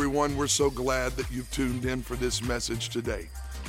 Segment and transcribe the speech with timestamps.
[0.00, 3.28] Everyone, we're so glad that you've tuned in for this message today.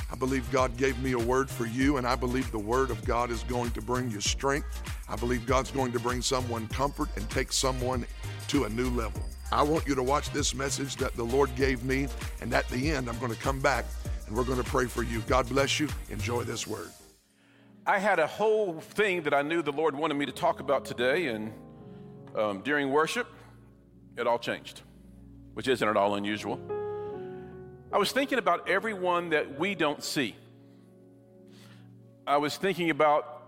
[0.09, 3.03] I believe God gave me a word for you, and I believe the word of
[3.03, 4.81] God is going to bring you strength.
[5.09, 8.05] I believe God's going to bring someone comfort and take someone
[8.47, 9.21] to a new level.
[9.51, 12.07] I want you to watch this message that the Lord gave me,
[12.39, 13.83] and at the end, I'm going to come back
[14.25, 15.19] and we're going to pray for you.
[15.27, 15.89] God bless you.
[16.09, 16.91] Enjoy this word.
[17.85, 20.85] I had a whole thing that I knew the Lord wanted me to talk about
[20.85, 21.51] today, and
[22.37, 23.27] um, during worship,
[24.15, 24.83] it all changed
[25.53, 26.59] which isn't at all unusual.
[27.93, 30.35] I was thinking about everyone that we don't see.
[32.25, 33.41] I was thinking about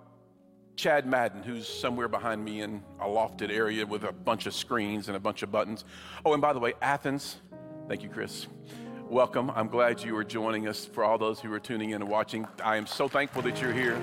[0.75, 5.07] Chad Madden, who's somewhere behind me in a lofted area with a bunch of screens
[5.07, 5.85] and a bunch of buttons.
[6.25, 7.37] Oh, and by the way, Athens,
[7.87, 8.47] thank you, Chris.
[9.07, 9.51] Welcome.
[9.51, 12.47] I'm glad you are joining us for all those who are tuning in and watching.
[12.63, 14.01] I am so thankful that you're here.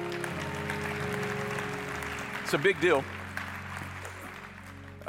[2.44, 3.04] It's a big deal.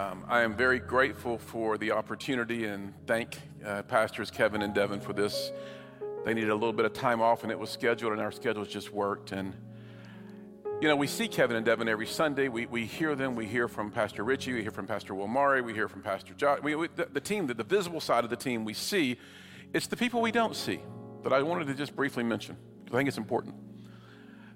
[0.02, 5.00] Um, I am very grateful for the opportunity and thank uh, Pastors Kevin and Devin
[5.00, 5.52] for this.
[6.26, 8.68] They needed a little bit of time off and it was scheduled, and our schedules
[8.68, 9.32] just worked.
[9.32, 9.56] And,
[10.82, 12.48] you know, we see Kevin and Devin every Sunday.
[12.48, 13.36] We, we hear them.
[13.36, 14.54] We hear from Pastor Richie.
[14.54, 15.64] We hear from Pastor Wilmari.
[15.64, 16.62] We hear from Pastor Josh.
[16.64, 19.20] We, we, the, the team, the, the visible side of the team we see,
[19.72, 20.80] it's the people we don't see
[21.22, 22.58] that I wanted to just briefly mention.
[22.88, 23.54] I think it's important.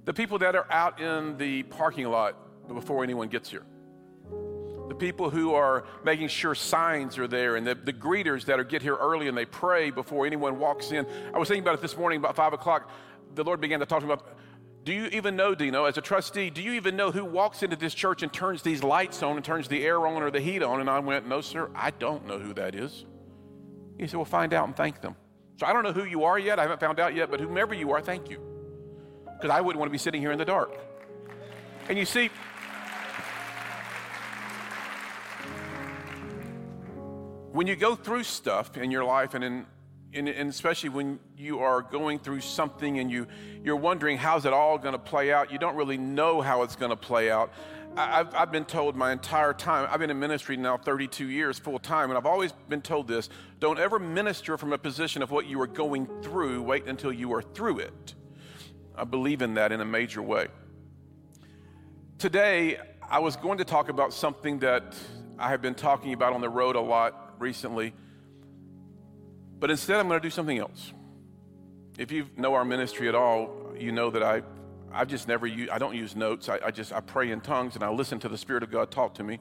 [0.05, 2.35] The people that are out in the parking lot
[2.67, 3.63] before anyone gets here
[4.87, 8.63] the people who are making sure signs are there, and the, the greeters that are
[8.63, 11.05] get here early and they pray before anyone walks in.
[11.33, 12.89] I was thinking about it this morning about five o'clock.
[13.33, 14.27] The Lord began to talk to me about.
[14.83, 17.75] Do you even know, Dino, as a trustee, do you even know who walks into
[17.75, 20.61] this church and turns these lights on and turns the air on or the heat
[20.61, 20.79] on?
[20.79, 23.05] And I went, No, sir, I don't know who that is.
[23.97, 25.15] He said, Well, find out and thank them.
[25.57, 26.59] So I don't know who you are yet.
[26.59, 28.39] I haven't found out yet, but whomever you are, thank you.
[29.25, 30.77] Because I wouldn't want to be sitting here in the dark.
[31.89, 32.29] And you see,
[37.55, 39.65] when you go through stuff in your life and in
[40.13, 43.27] and, and, especially when you are going through something and you
[43.63, 46.75] you're wondering how's it all going to play out you don't really know how it's
[46.75, 47.53] going to play out.
[47.97, 51.79] I've, I've been told my entire time i've been in ministry now 32 years full
[51.79, 53.29] time and i've always been told this
[53.59, 57.33] don't ever minister from a position of what you are going through wait until you
[57.33, 58.15] are through it.
[58.97, 60.47] I believe in that in a major way.
[62.17, 62.79] Today
[63.09, 64.93] i was going to talk about something that
[65.39, 67.93] i have been talking about on the road a lot recently.
[69.59, 70.93] But instead, I'm going to do something else.
[71.97, 74.43] If you know our ministry at all, you know that I,
[74.91, 76.49] I just never use, I don't use notes.
[76.49, 78.91] I, I just, I pray in tongues and I listen to the Spirit of God
[78.91, 79.39] talk to me.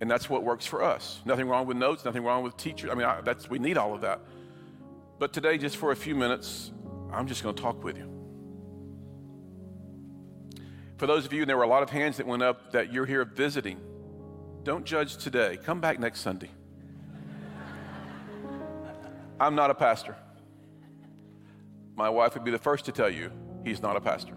[0.00, 1.20] And that's what works for us.
[1.24, 2.90] Nothing wrong with notes, nothing wrong with teachers.
[2.90, 4.20] I mean, I, that's, we need all of that.
[5.18, 6.70] But today, just for a few minutes,
[7.12, 8.08] I'm just going to talk with you.
[10.98, 12.92] For those of you, and there were a lot of hands that went up that
[12.92, 13.80] you're here visiting,
[14.62, 15.58] don't judge today.
[15.64, 16.50] Come back next Sunday.
[19.40, 20.16] I'm not a pastor.
[21.94, 23.30] My wife would be the first to tell you
[23.64, 24.34] he's not a pastor.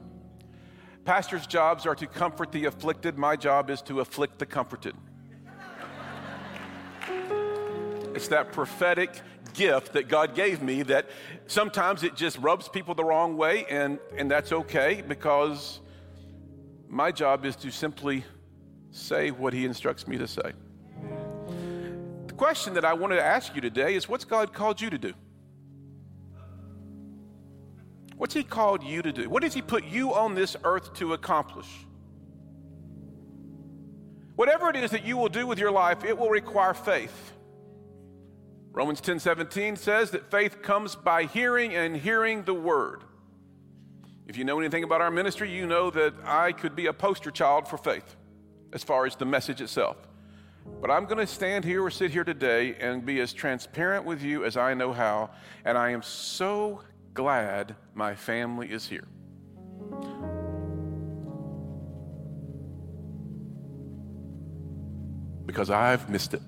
[1.06, 3.18] Pastors' jobs are to comfort the afflicted.
[3.18, 4.96] My job is to afflict the comforted.
[8.14, 9.20] It's that prophetic
[9.54, 11.10] gift that God gave me that
[11.48, 15.80] sometimes it just rubs people the wrong way, and, and that's okay because
[16.88, 18.24] my job is to simply
[18.92, 20.52] say what He instructs me to say
[22.42, 25.14] question that I wanted to ask you today is what's God called you to do?
[28.18, 29.30] What's He called you to do?
[29.30, 31.68] What does He put you on this earth to accomplish?
[34.36, 37.32] Whatever it is that you will do with your life, it will require faith.
[38.72, 43.04] Romans 10 17 says that faith comes by hearing and hearing the word.
[44.26, 47.30] If you know anything about our ministry, you know that I could be a poster
[47.30, 48.16] child for faith
[48.74, 50.08] as far as the message itself.
[50.66, 54.24] But I'm going to stand here or sit here today and be as transparent with
[54.24, 55.30] you as I know how.
[55.64, 56.82] And I am so
[57.14, 59.08] glad my family is here.
[65.46, 66.42] Because I've missed it.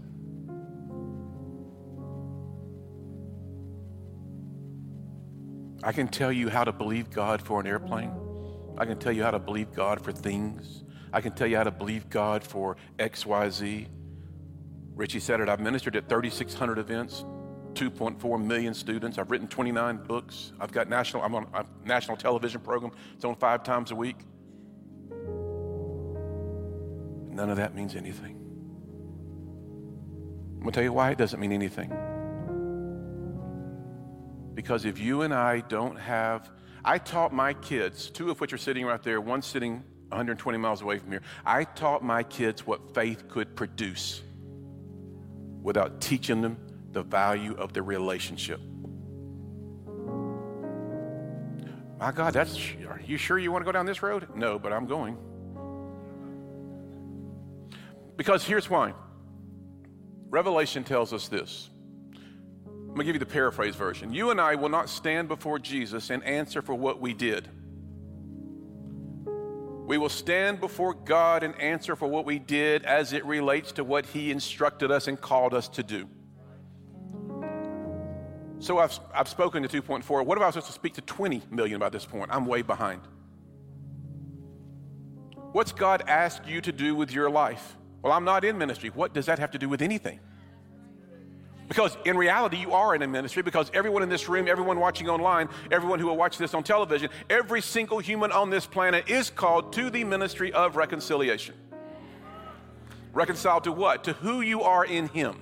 [5.84, 8.14] I can tell you how to believe God for an airplane.
[8.78, 10.86] I can tell you how to believe God for things.
[11.12, 13.88] I can tell you how to believe God for XYZ.
[14.96, 15.50] Richie said it.
[15.50, 17.26] I've ministered at 3,600 events,
[17.74, 19.18] 2.4 million students.
[19.18, 20.54] I've written 29 books.
[20.60, 21.24] I've got national.
[21.24, 22.92] I'm on a national television program.
[23.16, 24.18] It's on five times a week.
[27.30, 28.40] None of that means anything.
[30.56, 31.92] I'm gonna tell you why it doesn't mean anything.
[34.54, 36.52] Because if you and I don't have,
[36.86, 40.84] I taught my kids, two of which are sitting right there, one sitting 120 miles
[40.84, 41.24] away from here.
[41.44, 44.22] I taught my kids what faith could produce
[45.64, 46.58] without teaching them
[46.92, 48.60] the value of the relationship.
[52.00, 52.58] My God, that's,
[52.88, 54.28] are you sure you want to go down this road?
[54.36, 55.18] No, but I'm going.
[58.18, 58.94] Because here's why
[60.30, 61.70] Revelation tells us this.
[62.66, 64.14] I'm going to give you the paraphrase version.
[64.14, 67.48] You and I will not stand before Jesus and answer for what we did.
[69.86, 73.84] We will stand before God and answer for what we did as it relates to
[73.84, 76.08] what He instructed us and called us to do.
[78.60, 80.26] So I've, I've spoken to 2.4.
[80.26, 82.32] What if I was supposed to speak to 20 million by this point?
[82.32, 83.02] I'm way behind.
[85.52, 87.76] What's God asked you to do with your life?
[88.02, 88.90] Well, I'm not in ministry.
[88.90, 90.22] What does that have to do with anything?
[91.74, 95.10] Because in reality, you are in a ministry because everyone in this room, everyone watching
[95.10, 99.32] online, everyone who will watch this on television, every single human on this planet is
[99.32, 101.56] called to the ministry of reconciliation.
[103.12, 104.04] Reconciled to what?
[104.04, 105.42] To who you are in Him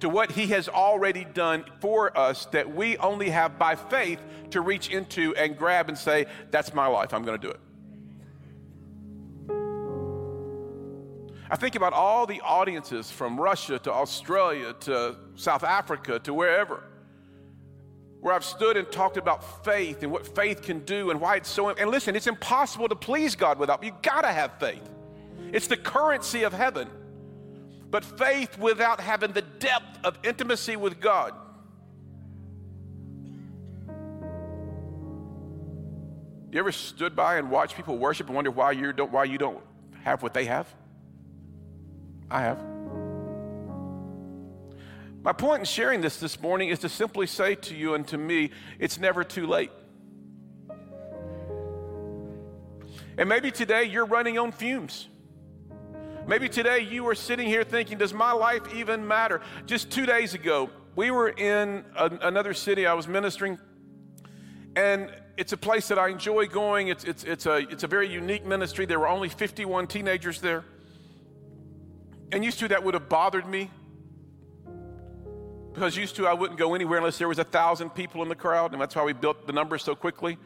[0.00, 4.18] to what He has already done for us that we only have by faith
[4.50, 7.60] to reach into and grab and say, That's my life, I'm going to do it.
[11.50, 16.84] I think about all the audiences from Russia to Australia to South Africa to wherever,
[18.20, 21.48] where I've stood and talked about faith and what faith can do and why it's
[21.48, 21.70] so.
[21.70, 23.82] And listen, it's impossible to please God without.
[23.82, 24.88] You got to have faith.
[25.52, 26.88] It's the currency of heaven.
[27.90, 31.34] But faith without having the depth of intimacy with God.
[36.52, 39.38] You ever stood by and watched people worship and wonder why you don't why you
[39.38, 39.60] don't
[40.04, 40.72] have what they have?
[42.30, 42.58] I have.
[45.22, 48.16] My point in sharing this this morning is to simply say to you and to
[48.16, 49.70] me, it's never too late.
[53.18, 55.08] And maybe today you're running on fumes.
[56.26, 59.42] Maybe today you are sitting here thinking, does my life even matter?
[59.66, 62.86] Just two days ago, we were in a, another city.
[62.86, 63.58] I was ministering,
[64.76, 66.88] and it's a place that I enjoy going.
[66.88, 68.86] It's, it's, it's, a, it's a very unique ministry.
[68.86, 70.64] There were only 51 teenagers there.
[72.32, 73.70] And used to, that would have bothered me
[75.72, 78.34] because used to, I wouldn't go anywhere unless there was a thousand people in the
[78.34, 80.36] crowd, and that's why we built the numbers so quickly.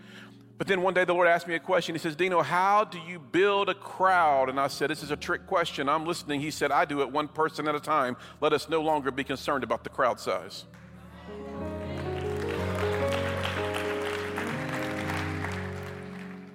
[0.59, 1.95] But then one day the Lord asked me a question.
[1.95, 4.49] He says, Dino, how do you build a crowd?
[4.49, 5.89] And I said, This is a trick question.
[5.89, 6.41] I'm listening.
[6.41, 8.17] He said, I do it one person at a time.
[8.41, 10.67] Let us no longer be concerned about the crowd size.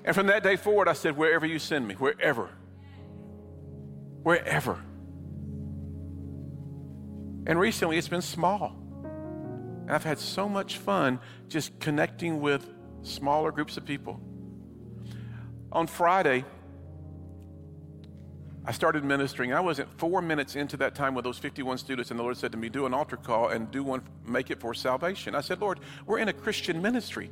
[0.06, 2.50] And from that day forward, I said, Wherever you send me, wherever,
[4.24, 4.80] wherever.
[7.46, 8.76] And recently it's been small.
[9.82, 12.68] And I've had so much fun just connecting with
[13.02, 14.20] smaller groups of people.
[15.72, 16.46] On Friday,
[18.66, 19.54] I started ministering.
[19.54, 22.52] I wasn't four minutes into that time with those 51 students, and the Lord said
[22.52, 25.34] to me, Do an altar call and do one, make it for salvation.
[25.34, 27.32] I said, Lord, we're in a Christian ministry.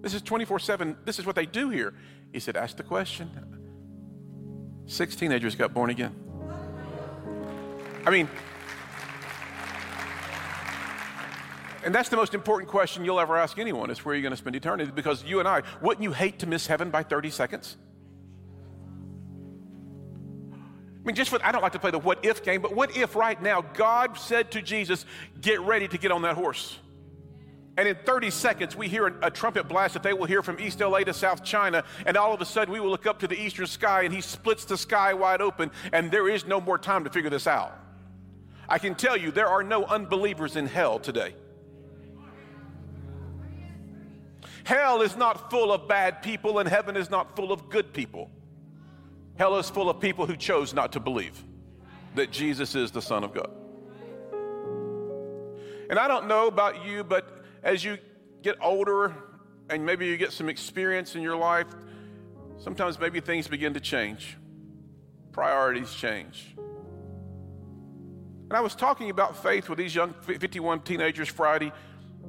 [0.00, 0.96] This is 24 7.
[1.04, 1.94] This is what they do here.
[2.32, 3.30] He said, Ask the question.
[4.86, 6.14] Six teenagers got born again.
[8.06, 8.28] I mean,
[11.84, 14.32] And that's the most important question you'll ever ask anyone is where are you going
[14.32, 14.90] to spend eternity?
[14.90, 17.76] Because you and I, wouldn't you hate to miss heaven by 30 seconds?
[20.52, 22.96] I mean, just for, I don't like to play the what if game, but what
[22.96, 25.04] if right now God said to Jesus,
[25.38, 26.78] get ready to get on that horse?
[27.76, 30.80] And in 30 seconds, we hear a, trumpet blast that they will hear from East
[30.80, 31.84] LA to South China.
[32.06, 34.20] And all of a sudden, we will look up to the eastern sky and he
[34.20, 35.72] splits the sky wide open.
[35.92, 37.76] And there is no more time to figure this out.
[38.68, 41.34] I can tell you, there are no unbelievers in hell today.
[44.64, 48.30] Hell is not full of bad people, and heaven is not full of good people.
[49.36, 51.42] Hell is full of people who chose not to believe
[52.14, 53.50] that Jesus is the Son of God.
[55.90, 57.98] And I don't know about you, but as you
[58.42, 59.14] get older
[59.68, 61.66] and maybe you get some experience in your life,
[62.58, 64.36] sometimes maybe things begin to change,
[65.32, 66.54] priorities change.
[66.56, 71.72] And I was talking about faith with these young 51 teenagers Friday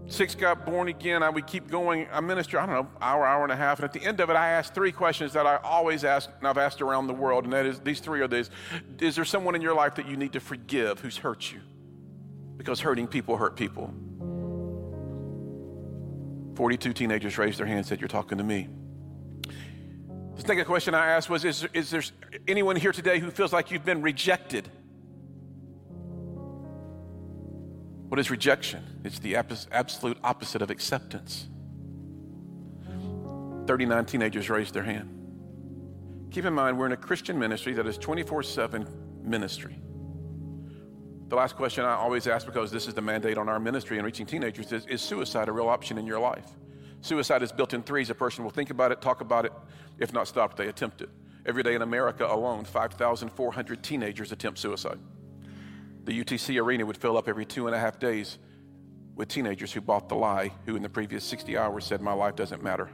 [0.08, 1.24] Six got born again.
[1.24, 2.08] I would keep going.
[2.12, 3.80] I minister, I don't know, hour, hour and a half.
[3.80, 6.48] And at the end of it, I asked three questions that I always ask, and
[6.48, 7.46] I've asked around the world.
[7.46, 8.52] And that is, these three are these.
[9.00, 11.60] Is there someone in your life that you need to forgive who's hurt you?
[12.58, 13.94] Because hurting people hurt people.
[16.56, 18.70] 42 teenagers raised their hand and said, You're talking to me.
[20.36, 22.04] The second question I asked was is, is there
[22.48, 24.70] anyone here today who feels like you've been rejected?
[28.08, 29.02] What is rejection?
[29.04, 31.48] It's the absolute opposite of acceptance.
[33.68, 35.12] 39 teenagers raised their hand.
[36.32, 38.88] Keep in mind, we're in a Christian ministry that is 24 7
[39.24, 39.80] ministry.
[41.30, 44.06] The last question I always ask, because this is the mandate on our ministry and
[44.06, 46.46] reaching teenagers, is Is suicide a real option in your life?
[47.02, 48.10] Suicide is built in threes.
[48.10, 49.54] A person will think about it, talk about it,
[49.98, 51.10] if not stopped, they attempt it.
[51.46, 55.00] Every day in America alone, 5,400 teenagers attempt suicide.
[56.06, 58.38] The UTC arena would fill up every two and a half days
[59.16, 62.36] with teenagers who bought the lie, who in the previous 60 hours said, My life
[62.36, 62.90] doesn't matter.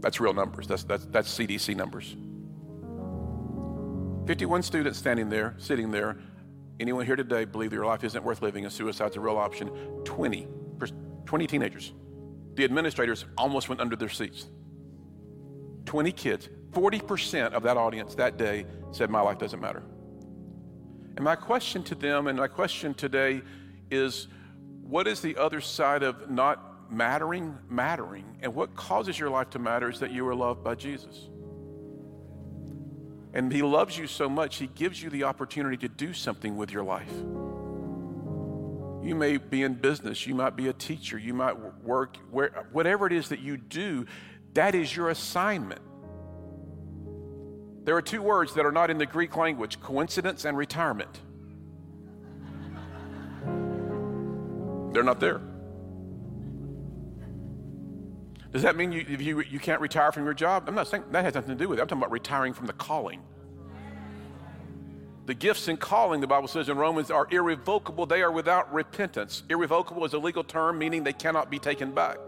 [0.00, 2.16] That's real numbers, that's, that's, that's CDC numbers.
[4.26, 6.18] 51 students standing there, sitting there.
[6.80, 9.68] Anyone here today believe your life isn't worth living and suicide's a real option?
[10.04, 10.48] 20,
[11.26, 11.92] 20 teenagers.
[12.54, 14.46] The administrators almost went under their seats.
[15.86, 19.82] 20 kids, 40% of that audience that day said, My life doesn't matter.
[21.16, 23.42] And my question to them and my question today
[23.90, 24.28] is
[24.82, 28.38] what is the other side of not mattering, mattering?
[28.40, 31.28] And what causes your life to matter is that you are loved by Jesus.
[33.34, 36.70] And He loves you so much, He gives you the opportunity to do something with
[36.70, 37.12] your life.
[39.02, 43.06] You may be in business, you might be a teacher, you might work where, whatever
[43.06, 44.06] it is that you do,
[44.54, 45.80] that is your assignment.
[47.84, 51.20] There are two words that are not in the Greek language coincidence and retirement.
[54.92, 55.40] They're not there.
[58.52, 60.64] Does that mean you, you, you can't retire from your job?
[60.68, 61.82] I'm not saying that has nothing to do with it.
[61.82, 63.22] I'm talking about retiring from the calling.
[65.24, 68.06] The gifts and calling, the Bible says in Romans, are irrevocable.
[68.06, 69.44] They are without repentance.
[69.48, 72.18] Irrevocable is a legal term meaning they cannot be taken back.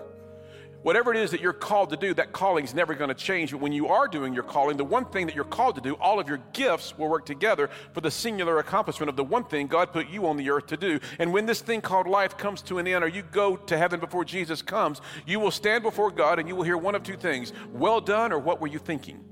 [0.84, 3.52] Whatever it is that you're called to do, that calling is never going to change.
[3.52, 5.94] But when you are doing your calling, the one thing that you're called to do,
[5.94, 9.66] all of your gifts will work together for the singular accomplishment of the one thing
[9.66, 11.00] God put you on the earth to do.
[11.18, 13.98] And when this thing called life comes to an end, or you go to heaven
[13.98, 17.16] before Jesus comes, you will stand before God and you will hear one of two
[17.16, 19.24] things Well done, or what were you thinking?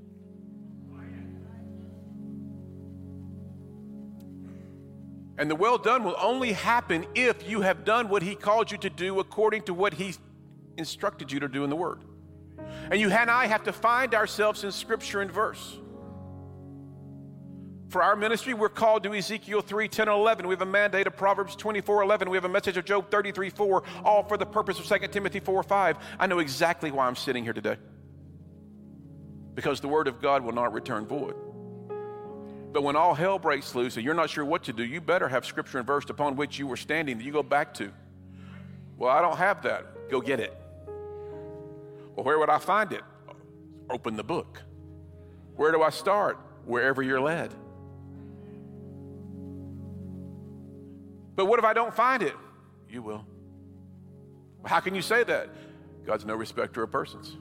[5.37, 8.79] And the well done will only happen if you have done what He called you
[8.79, 10.15] to do according to what He
[10.83, 12.01] instructed you to do in the Word.
[12.91, 15.79] And you and I have to find ourselves in Scripture and verse.
[17.89, 20.49] For our ministry, we're called to Ezekiel 3 10 and 11.
[20.49, 22.31] We have a mandate of Proverbs 24 11.
[22.31, 25.41] We have a message of Job 33 4, all for the purpose of 2 Timothy
[25.41, 25.97] 4 5.
[26.19, 27.77] I know exactly why I'm sitting here today.
[29.55, 31.35] Because the Word of God will not return void.
[32.73, 35.29] But when all hell breaks loose and you're not sure what to do, you better
[35.29, 37.93] have Scripture and verse upon which you were standing that you go back to.
[38.97, 40.09] Well, I don't have that.
[40.09, 40.62] Go get it.
[42.15, 43.03] Well, where would I find it?
[43.91, 44.63] Open the book.
[45.57, 46.39] Where do I start?
[46.65, 47.55] Wherever you're led.
[51.35, 52.35] But what if I don't find it?
[52.89, 53.25] You will.
[54.65, 55.49] How can you say that?
[56.07, 57.37] God's no respecter of persons.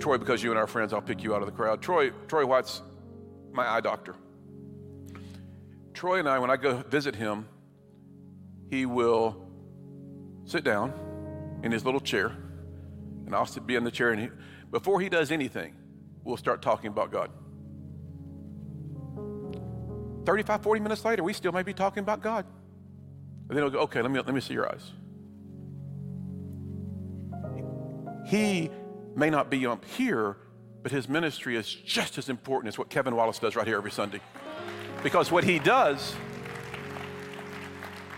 [0.00, 1.80] Troy, because you and our friends, I'll pick you out of the crowd.
[1.80, 2.82] Troy, Troy White's
[3.52, 4.14] my eye doctor.
[5.94, 7.46] Troy and I, when I go visit him,
[8.70, 9.41] he will
[10.44, 10.92] sit down
[11.62, 12.32] in his little chair,
[13.26, 14.10] and I'll sit, be in the chair.
[14.10, 14.28] And he,
[14.70, 15.74] before he does anything,
[16.24, 17.30] we'll start talking about God.
[20.24, 22.46] 35, 40 minutes later, we still may be talking about God.
[23.48, 24.92] And then he'll go, okay, let me, let me see your eyes.
[28.26, 28.70] He
[29.16, 30.36] may not be up here,
[30.82, 33.90] but his ministry is just as important as what Kevin Wallace does right here every
[33.90, 34.20] Sunday.
[35.02, 36.14] Because what he does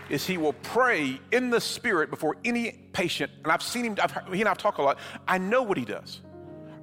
[0.09, 3.31] is he will pray in the spirit before any patient.
[3.43, 4.99] And I've seen him, I've he and I've talked a lot.
[5.27, 6.21] I know what he does.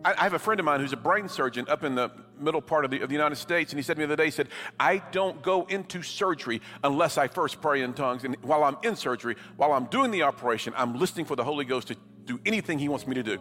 [0.04, 2.60] I, I have a friend of mine who's a brain surgeon up in the middle
[2.60, 4.26] part of the, of the United States, and he said to me the other day,
[4.26, 4.48] he said,
[4.80, 8.24] I don't go into surgery unless I first pray in tongues.
[8.24, 11.64] And while I'm in surgery, while I'm doing the operation, I'm listening for the Holy
[11.64, 13.38] Ghost to do anything he wants me to do.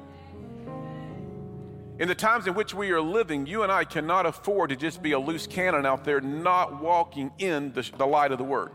[2.00, 5.04] In the times in which we are living, you and I cannot afford to just
[5.04, 8.72] be a loose cannon out there not walking in the, the light of the Word.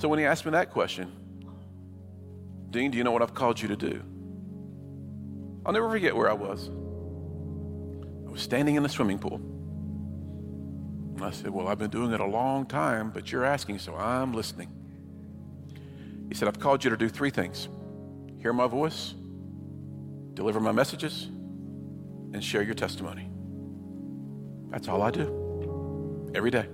[0.00, 1.12] So when he asked me that question,
[2.70, 4.02] Dean, do you know what I've called you to do?
[5.66, 6.70] I'll never forget where I was.
[8.26, 9.42] I was standing in the swimming pool.
[11.16, 13.94] And I said, Well, I've been doing it a long time, but you're asking, so
[13.94, 14.70] I'm listening.
[16.30, 17.68] He said, I've called you to do three things
[18.40, 19.12] hear my voice,
[20.32, 21.26] deliver my messages,
[22.32, 23.28] and share your testimony.
[24.70, 26.68] That's all I do every day.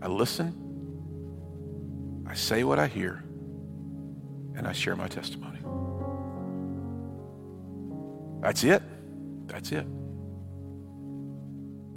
[0.00, 0.63] I listen
[2.26, 3.22] I say what I hear,
[4.56, 5.60] and I share my testimony.
[8.40, 8.82] That's it.
[9.46, 9.86] That's it.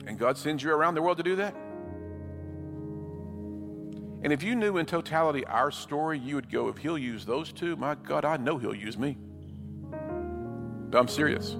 [0.07, 1.55] And God sends you around the world to do that.
[4.23, 7.51] And if you knew in totality our story, you would go, if He'll use those
[7.51, 9.17] two, my God, I know He'll use me.
[10.89, 11.55] No, I'm serious.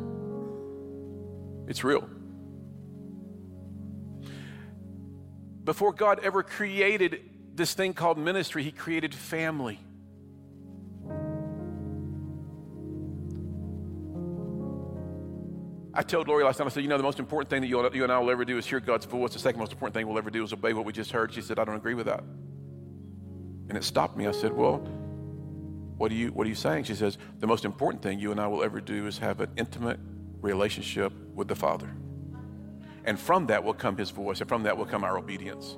[1.68, 2.08] It's real.
[5.66, 7.27] Before God ever created
[7.58, 9.80] this thing called ministry, He created family.
[15.94, 17.92] I told Lori last night, I said, you know, the most important thing that you,
[17.92, 19.34] you and I will ever do is hear God's voice.
[19.34, 21.34] The second most important thing we'll ever do is obey what we just heard.
[21.34, 22.20] She said, I don't agree with that.
[23.70, 24.28] And it stopped me.
[24.28, 24.78] I said, well,
[25.98, 26.84] what are you, what are you saying?
[26.84, 29.50] She says, the most important thing you and I will ever do is have an
[29.58, 30.00] intimate
[30.40, 31.90] relationship with the Father.
[33.06, 35.78] And from that will come his voice, and from that will come our obedience.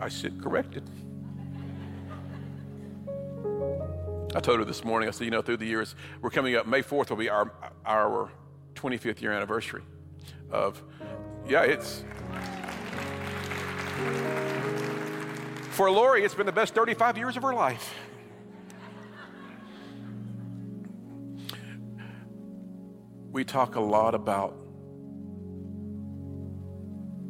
[0.00, 0.82] I said, corrected.
[4.34, 6.66] I told her this morning, I said, you know, through the years, we're coming up,
[6.66, 7.52] May 4th will be our,
[7.84, 8.30] our
[8.74, 9.82] 25th year anniversary
[10.50, 10.82] of,
[11.46, 12.04] yeah, it's.
[15.70, 17.94] For Lori, it's been the best 35 years of her life.
[23.32, 24.56] We talk a lot about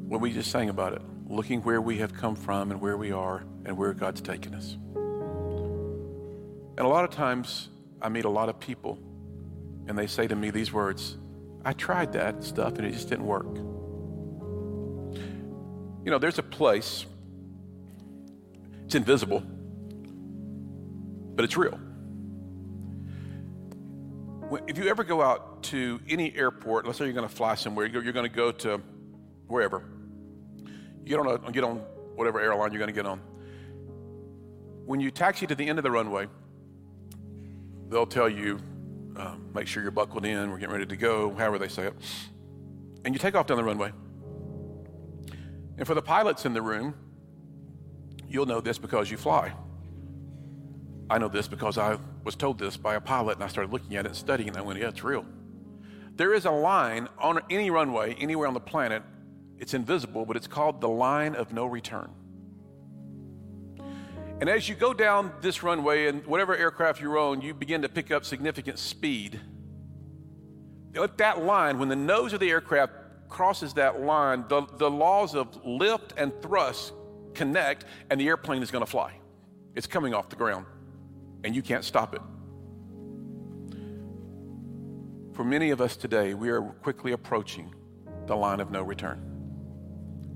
[0.08, 3.12] what we just sang about it, looking where we have come from and where we
[3.12, 4.76] are and where God's taken us.
[6.76, 7.68] And a lot of times,
[8.02, 8.99] I meet a lot of people,
[9.87, 11.16] and they say to me these words
[11.64, 13.46] I tried that stuff, and it just didn't work.
[16.04, 17.04] You know, there's a place,
[18.87, 19.42] it's invisible,
[21.34, 21.78] but it's real.
[24.66, 27.87] If you ever go out to any airport, let's say you're going to fly somewhere,
[27.87, 28.80] you're going to go to
[29.46, 29.84] wherever,
[31.04, 31.78] you on, a, get on
[32.14, 33.21] whatever airline you're going to get on.
[34.85, 36.26] When you taxi to the end of the runway,
[37.88, 38.59] they'll tell you,
[39.16, 41.95] uh, make sure you're buckled in, we're getting ready to go, however they say it.
[43.04, 43.92] And you take off down the runway.
[45.78, 46.95] And for the pilots in the room,
[48.28, 49.52] you'll know this because you fly.
[51.08, 53.97] I know this because I was told this by a pilot and I started looking
[53.97, 55.25] at it and studying and I went, yeah, it's real.
[56.15, 59.02] There is a line on any runway anywhere on the planet.
[59.60, 62.10] It's invisible, but it's called the line of no return.
[64.40, 67.88] And as you go down this runway and whatever aircraft you're on, you begin to
[67.88, 69.38] pick up significant speed.
[70.94, 72.94] At that line, when the nose of the aircraft
[73.28, 76.94] crosses that line, the, the laws of lift and thrust
[77.34, 79.12] connect, and the airplane is going to fly.
[79.75, 80.66] It's coming off the ground,
[81.44, 82.23] and you can't stop it.
[85.34, 87.73] For many of us today, we are quickly approaching
[88.26, 89.29] the line of no return,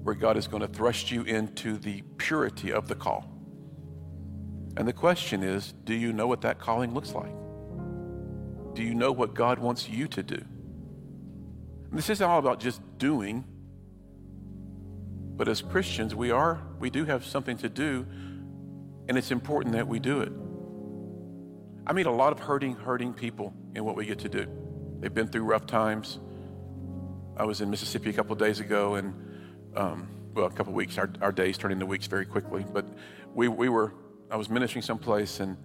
[0.04, 3.28] where God is going to thrust you into the purity of the call.
[4.76, 7.32] And the question is do you know what that calling looks like?
[8.74, 10.42] Do you know what God wants you to do?
[11.90, 13.44] And this isn't all about just doing,
[15.36, 18.06] but as Christians, we are, we do have something to do,
[19.08, 20.32] and it's important that we do it.
[21.86, 24.46] I meet a lot of hurting, hurting people in what we get to do.
[25.00, 26.18] They've been through rough times.
[27.36, 29.14] I was in Mississippi a couple days ago, and
[29.76, 30.98] um, well, a couple weeks.
[30.98, 32.86] Our, our days turn into weeks very quickly, but
[33.34, 33.92] we, we were
[34.30, 35.56] I was ministering someplace, and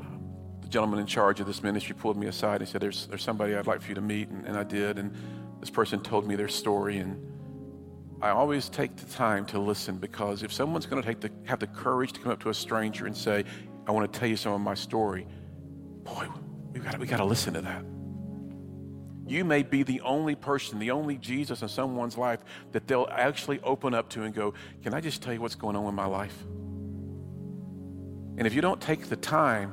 [0.00, 0.20] um,
[0.62, 3.54] the gentleman in charge of this ministry pulled me aside and said, There's, there's somebody
[3.54, 4.28] I'd like for you to meet.
[4.28, 4.98] And, and I did.
[4.98, 5.14] And
[5.60, 6.98] this person told me their story.
[6.98, 7.24] And
[8.20, 11.60] I always take the time to listen because if someone's going to take the, have
[11.60, 13.44] the courage to come up to a stranger and say,
[13.86, 15.26] I want to tell you some of my story,
[16.02, 16.26] boy,
[16.72, 17.84] we got we got to listen to that.
[19.28, 22.40] You may be the only person, the only Jesus in someone's life
[22.72, 25.76] that they'll actually open up to and go, Can I just tell you what's going
[25.76, 26.36] on in my life?
[28.38, 29.72] And if you don't take the time,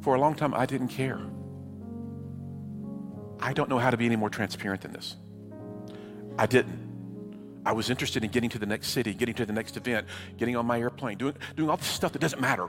[0.00, 1.20] for a long time, I didn't care.
[3.40, 5.16] I don't know how to be any more transparent than this.
[6.38, 6.90] I didn't.
[7.64, 10.56] I was interested in getting to the next city, getting to the next event, getting
[10.56, 12.68] on my airplane, doing, doing all the stuff that doesn't matter.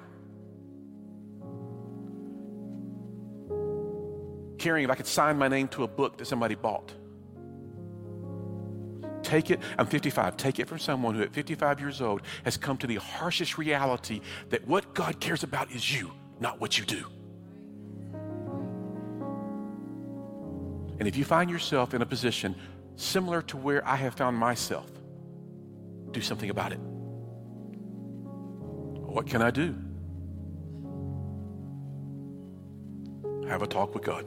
[4.63, 6.93] Caring if I could sign my name to a book that somebody bought.
[9.21, 12.78] Take it, I'm 55, take it from someone who at 55 years old has come
[12.78, 14.21] to the harshest reality
[14.52, 17.04] that what God cares about is you, not what you do.
[20.97, 22.56] And if you find yourself in a position
[22.95, 24.89] similar to where I have found myself,
[26.12, 26.80] do something about it.
[29.12, 29.76] What can I do?
[33.49, 34.26] Have a talk with God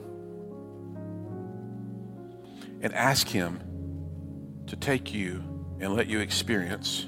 [2.81, 3.61] and ask Him
[4.67, 5.43] to take you
[5.79, 7.07] and let you experience.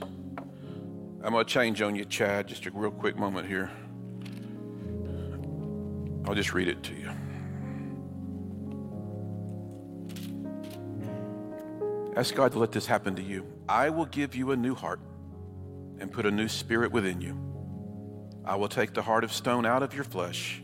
[1.21, 3.69] I'm going to change on you, Chad, just a real quick moment here.
[6.25, 7.09] I'll just read it to you.
[12.15, 13.45] Ask God to let this happen to you.
[13.67, 14.99] I will give you a new heart
[15.99, 17.37] and put a new spirit within you.
[18.45, 20.61] I will take the heart of stone out of your flesh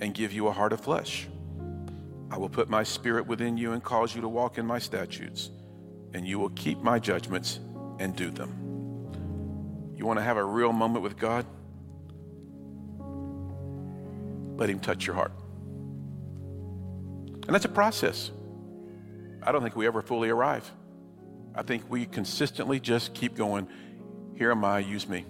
[0.00, 1.28] and give you a heart of flesh.
[2.30, 5.50] I will put my spirit within you and cause you to walk in my statutes,
[6.14, 7.58] and you will keep my judgments
[7.98, 8.60] and do them.
[9.96, 11.44] You want to have a real moment with God?
[14.56, 15.32] Let Him touch your heart.
[17.46, 18.30] And that's a process.
[19.42, 20.70] I don't think we ever fully arrive.
[21.54, 23.66] I think we consistently just keep going,
[24.36, 25.24] Here am I, use me.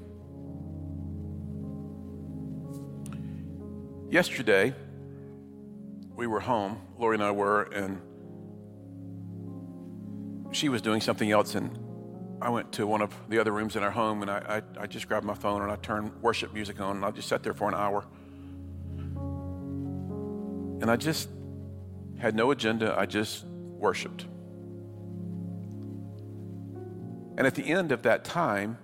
[4.10, 4.74] Yesterday,
[6.20, 7.98] we were home, Lori and I were, and
[10.52, 11.54] she was doing something else.
[11.54, 11.78] And
[12.42, 14.86] I went to one of the other rooms in our home and I, I, I
[14.86, 17.54] just grabbed my phone and I turned worship music on and I just sat there
[17.54, 18.04] for an hour.
[20.82, 21.30] And I just
[22.18, 24.26] had no agenda, I just worshiped.
[27.38, 28.76] And at the end of that time,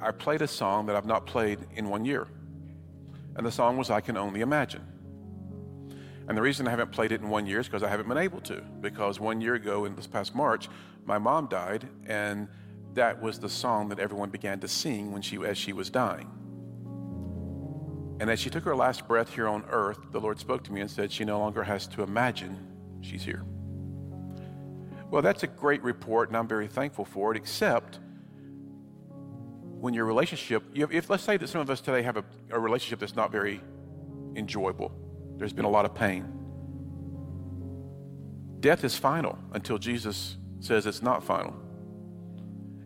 [0.00, 2.26] I played a song that I've not played in one year.
[3.36, 4.91] And the song was I Can Only Imagine.
[6.32, 8.16] And the reason I haven't played it in one year is because I haven't been
[8.16, 8.62] able to.
[8.80, 10.70] Because one year ago, in this past March,
[11.04, 12.48] my mom died, and
[12.94, 16.30] that was the song that everyone began to sing when she, as she was dying.
[18.18, 20.80] And as she took her last breath here on earth, the Lord spoke to me
[20.80, 22.56] and said she no longer has to imagine
[23.02, 23.44] she's here.
[25.10, 27.98] Well, that's a great report, and I'm very thankful for it, except
[29.80, 33.00] when your relationship, if let's say that some of us today have a, a relationship
[33.00, 33.60] that's not very
[34.34, 34.92] enjoyable,
[35.38, 36.26] there's been a lot of pain.
[38.60, 41.56] Death is final until Jesus says it's not final.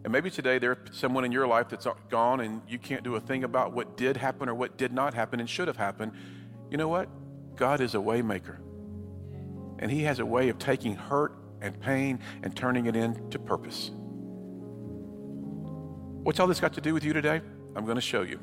[0.04, 3.20] And maybe today there's someone in your life that's gone and you can't do a
[3.20, 6.12] thing about what did happen or what did not happen and should have happened.
[6.70, 7.08] You know what?
[7.56, 8.56] God is a waymaker.
[9.78, 13.90] And he has a way of taking hurt and pain and turning it into purpose.
[16.22, 17.40] What's all this got to do with you today?
[17.74, 18.40] I'm going to show you.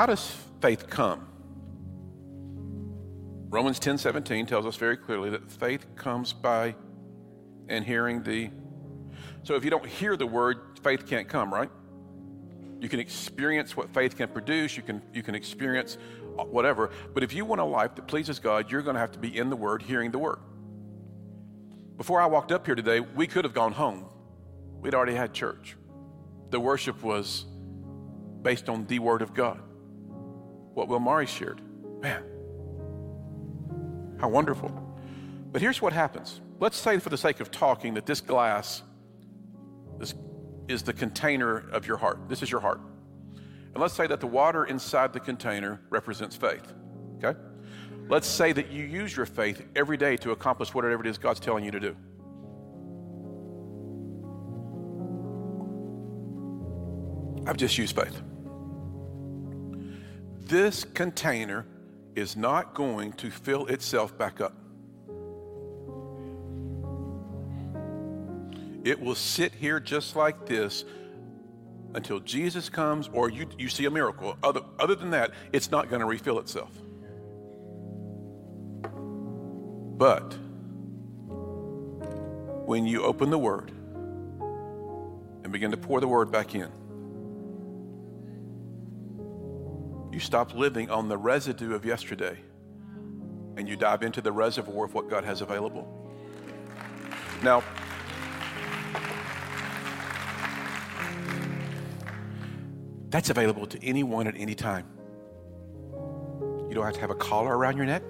[0.00, 1.28] How does faith come?
[3.50, 6.74] Romans 10 17 tells us very clearly that faith comes by
[7.68, 8.48] and hearing the.
[9.42, 11.68] So if you don't hear the word, faith can't come, right?
[12.80, 15.98] You can experience what faith can produce, you can, you can experience
[16.38, 16.88] uh, whatever.
[17.12, 19.36] But if you want a life that pleases God, you're going to have to be
[19.36, 20.38] in the Word, hearing the Word.
[21.98, 24.06] Before I walked up here today, we could have gone home.
[24.80, 25.76] We'd already had church.
[26.48, 27.44] The worship was
[28.40, 29.60] based on the Word of God.
[30.74, 31.60] What Will Murray shared.
[32.00, 32.22] Man,
[34.18, 34.70] how wonderful.
[35.52, 36.40] But here's what happens.
[36.60, 38.82] Let's say, for the sake of talking, that this glass
[40.00, 40.14] is,
[40.68, 42.28] is the container of your heart.
[42.28, 42.80] This is your heart.
[43.72, 46.72] And let's say that the water inside the container represents faith.
[47.22, 47.38] Okay?
[48.08, 51.40] Let's say that you use your faith every day to accomplish whatever it is God's
[51.40, 51.96] telling you to do.
[57.46, 58.20] I've just used faith.
[60.50, 61.64] This container
[62.16, 64.52] is not going to fill itself back up.
[68.82, 70.84] It will sit here just like this
[71.94, 74.36] until Jesus comes or you, you see a miracle.
[74.42, 76.72] Other, other than that, it's not going to refill itself.
[79.96, 80.36] But
[82.66, 83.70] when you open the Word
[85.44, 86.72] and begin to pour the Word back in,
[90.20, 92.36] You stop living on the residue of yesterday
[93.56, 95.88] and you dive into the reservoir of what God has available.
[97.42, 97.64] Now,
[103.08, 104.84] that's available to anyone at any time.
[106.68, 108.02] You don't have to have a collar around your neck.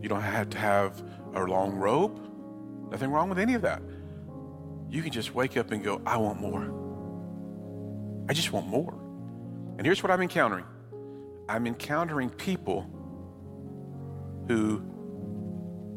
[0.00, 1.02] You don't have to have
[1.34, 2.20] a long robe.
[2.92, 3.82] Nothing wrong with any of that.
[4.88, 6.62] You can just wake up and go, I want more.
[8.28, 9.07] I just want more.
[9.78, 10.66] And here's what I'm encountering
[11.48, 12.90] I'm encountering people
[14.48, 14.82] who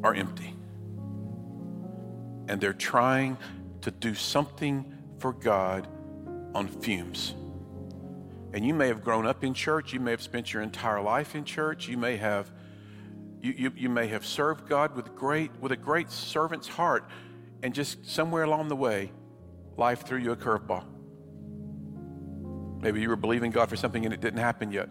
[0.04, 0.56] are empty.
[2.48, 3.38] And they're trying
[3.82, 5.88] to do something for God
[6.54, 7.34] on fumes.
[8.54, 11.36] And you may have grown up in church, you may have spent your entire life
[11.36, 12.52] in church, you may have
[13.42, 17.10] you, you, you may have served God with great with a great servant's heart,
[17.64, 19.12] and just somewhere along the way,
[19.78, 20.91] life threw you a curveball.
[22.82, 24.90] Maybe you were believing God for something and it didn't happen yet.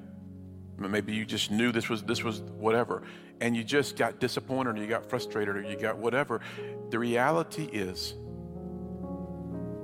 [0.78, 3.02] Maybe you just knew this was this was whatever,
[3.42, 6.40] and you just got disappointed, or you got frustrated, or you got whatever.
[6.88, 8.14] The reality is,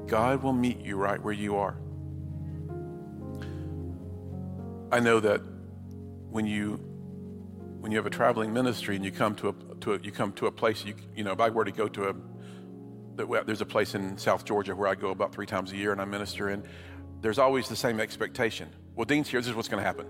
[0.07, 1.77] God will meet you right where you are.
[4.91, 5.43] I know that
[6.31, 6.81] when you
[7.81, 10.33] when you have a traveling ministry and you come to a, to a you come
[10.33, 12.15] to a place you you know if I were to go to a
[13.17, 16.01] there's a place in South Georgia where I go about three times a year and
[16.01, 16.65] I minister, and
[17.27, 18.69] there's always the same expectation.
[18.95, 20.07] Well, Dean's here, this is what's going to happen.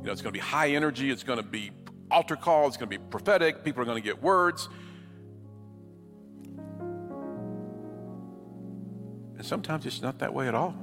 [0.00, 1.72] You know, it's going to be high energy, it's going to be
[2.10, 4.70] altar call, it's going to be prophetic, people are going to get words.
[9.36, 10.74] And sometimes it's not that way at all.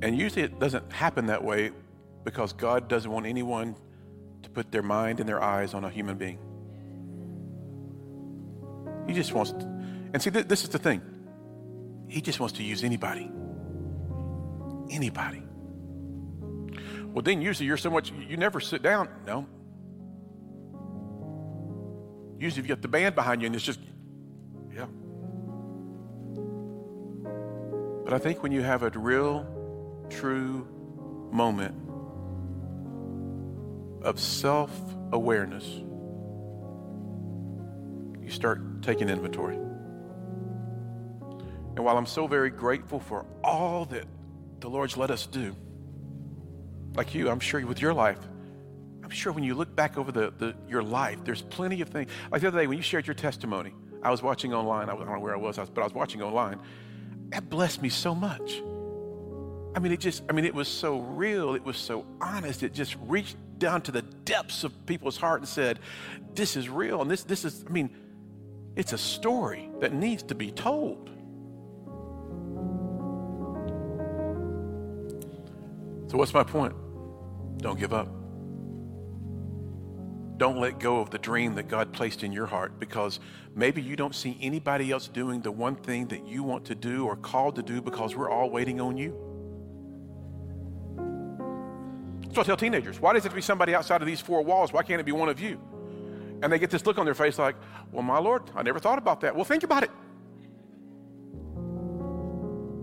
[0.00, 1.72] And usually it doesn't happen that way
[2.24, 3.76] because God doesn't want anyone
[4.44, 6.38] to put their mind and their eyes on a human being.
[9.06, 9.58] He just wants to,
[10.14, 11.02] and see, th- this is the thing.
[12.08, 13.30] He just wants to use anybody.
[14.90, 15.42] Anybody.
[17.04, 19.08] Well, then usually you're so much, you never sit down.
[19.26, 19.46] No.
[22.38, 23.80] Usually if you get the band behind you and it's just,
[24.74, 24.86] yeah.
[28.04, 29.46] But I think when you have a real,
[30.08, 30.66] true
[31.30, 31.74] moment
[34.02, 34.70] of self
[35.12, 35.66] awareness,
[38.22, 39.58] you start taking inventory.
[41.78, 44.04] And while I'm so very grateful for all that
[44.58, 45.54] the Lord's let us do,
[46.96, 48.18] like you, I'm sure with your life,
[49.04, 52.10] I'm sure when you look back over the, the, your life, there's plenty of things.
[52.32, 54.88] Like the other day when you shared your testimony, I was watching online.
[54.88, 56.58] I don't know where I was, but I was watching online.
[57.28, 58.60] That blessed me so much.
[59.76, 61.54] I mean, it just, I mean, it was so real.
[61.54, 62.64] It was so honest.
[62.64, 65.78] It just reached down to the depths of people's heart and said,
[66.34, 67.02] this is real.
[67.02, 67.90] And this, this is, I mean,
[68.74, 71.10] it's a story that needs to be told.
[76.08, 76.74] So, what's my point?
[77.58, 78.08] Don't give up.
[80.38, 83.18] Don't let go of the dream that God placed in your heart because
[83.54, 87.06] maybe you don't see anybody else doing the one thing that you want to do
[87.06, 89.10] or called to do because we're all waiting on you.
[92.32, 94.42] So I tell teenagers, why does it have to be somebody outside of these four
[94.42, 94.72] walls?
[94.72, 95.60] Why can't it be one of you?
[96.40, 97.56] And they get this look on their face like,
[97.90, 99.34] well, my Lord, I never thought about that.
[99.34, 99.90] Well, think about it.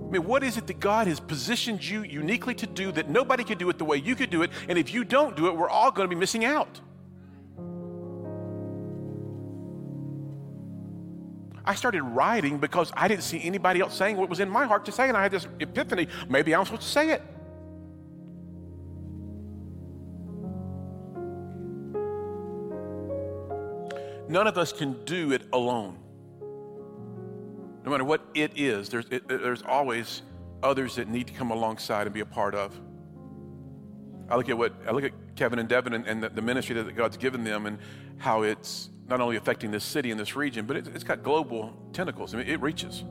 [0.06, 3.44] I mean, what is it that God has positioned you uniquely to do that nobody
[3.44, 4.52] could do it the way you could do it?
[4.70, 6.80] And if you don't do it, we're all going to be missing out.
[11.68, 14.86] I started writing because I didn't see anybody else saying what was in my heart
[14.86, 17.24] to say, and I had this epiphany maybe I'm supposed to say it.
[24.30, 25.98] None of us can do it alone
[27.86, 30.24] no matter what it is, there's, it, there's always
[30.64, 32.80] others that need to come alongside and be a part of.
[34.28, 36.76] I look at what I look at Kevin and Devin and, and the, the, ministry
[36.82, 37.78] that God's given them and
[38.18, 41.78] how it's not only affecting this city and this region, but it, it's got global
[41.94, 42.34] tentacles.
[42.34, 43.04] I mean, it reaches.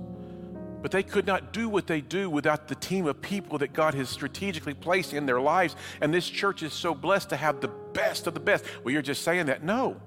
[0.83, 3.95] But they could not do what they do without the team of people that God
[3.95, 5.77] has strategically placed in their lives.
[6.01, 8.65] And this church is so blessed to have the best of the best.
[8.83, 9.63] Well, you're just saying that.
[9.63, 10.01] No,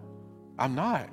[0.59, 1.09] I'm not.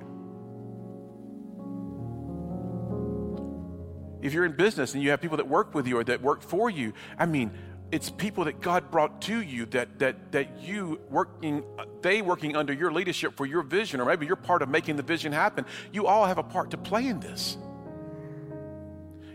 [4.25, 6.41] If you're in business and you have people that work with you or that work
[6.41, 7.51] for you, I mean,
[7.91, 11.63] it's people that God brought to you that that that you working
[12.01, 15.03] they working under your leadership for your vision or maybe you're part of making the
[15.03, 15.63] vision happen.
[15.93, 17.57] You all have a part to play in this.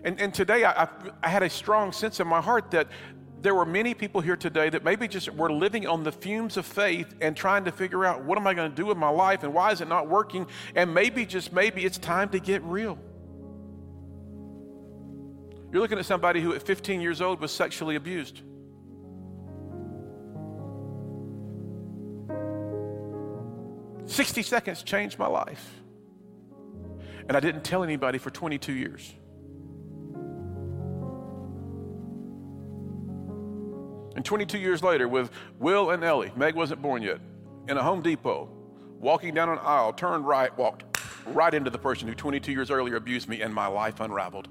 [0.03, 0.89] And, and today I, I,
[1.23, 2.89] I had a strong sense in my heart that
[3.43, 6.67] there were many people here today that maybe just were living on the fumes of
[6.67, 9.45] faith and trying to figure out what am I going to do with my life
[9.45, 10.49] and why is it not working?
[10.75, 12.99] And maybe, just maybe, it's time to get real.
[15.73, 18.43] You're looking at somebody who at 15 years old was sexually abused.
[24.07, 25.81] Sixty seconds changed my life.
[27.29, 29.15] And I didn't tell anybody for 22 years.
[34.17, 35.31] And 22 years later, with
[35.61, 37.21] Will and Ellie, Meg wasn't born yet,
[37.69, 38.49] in a Home Depot,
[38.99, 40.85] walking down an aisle, turned right, walked
[41.27, 44.49] right into the person who 22 years earlier abused me, and my life unraveled.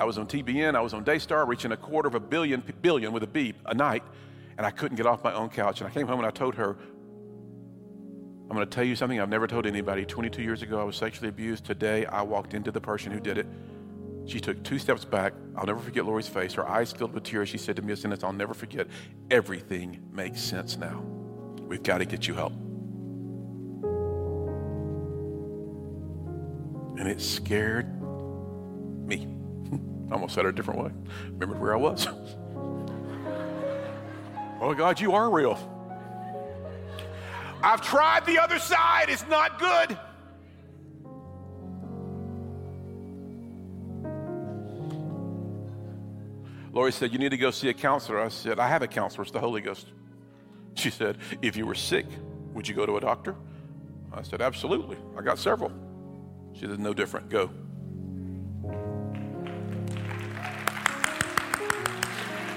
[0.00, 3.12] I was on TBN, I was on Daystar, reaching a quarter of a billion, billion
[3.12, 4.02] with a B a night,
[4.56, 5.82] and I couldn't get off my own couch.
[5.82, 6.78] And I came home and I told her,
[8.48, 10.06] I'm going to tell you something I've never told anybody.
[10.06, 11.66] 22 years ago, I was sexually abused.
[11.66, 13.46] Today, I walked into the person who did it.
[14.24, 15.34] She took two steps back.
[15.54, 16.54] I'll never forget Lori's face.
[16.54, 17.50] Her eyes filled with tears.
[17.50, 18.86] She said to me a sentence I'll never forget.
[19.30, 21.00] Everything makes sense now.
[21.60, 22.54] We've got to get you help.
[26.98, 28.00] And it scared
[29.06, 29.36] me.
[30.10, 30.90] I almost said it a different way.
[31.32, 32.06] Remembered where I was.
[34.60, 35.58] oh, God, you are real.
[37.62, 39.98] I've tried the other side, it's not good.
[46.72, 48.20] Lori said, You need to go see a counselor.
[48.20, 49.86] I said, I have a counselor, it's the Holy Ghost.
[50.74, 52.06] She said, If you were sick,
[52.54, 53.36] would you go to a doctor?
[54.12, 54.96] I said, Absolutely.
[55.18, 55.72] I got several.
[56.54, 57.28] She said, No different.
[57.28, 57.50] Go.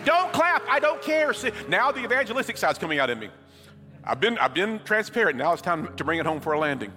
[0.05, 0.63] Don't clap.
[0.67, 1.33] I don't care.
[1.33, 3.29] See, now the evangelistic side's coming out in me.
[4.03, 5.37] I've been, I've been transparent.
[5.37, 6.91] Now it's time to bring it home for a landing.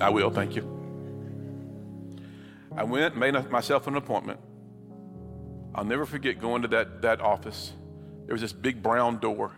[0.00, 0.74] I will, thank you.
[2.76, 4.38] I went, made myself an appointment.
[5.74, 7.72] I'll never forget going to that, that office.
[8.26, 9.52] There was this big brown door.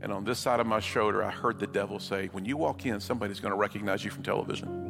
[0.00, 2.86] And on this side of my shoulder, I heard the devil say, When you walk
[2.86, 4.88] in, somebody's going to recognize you from television.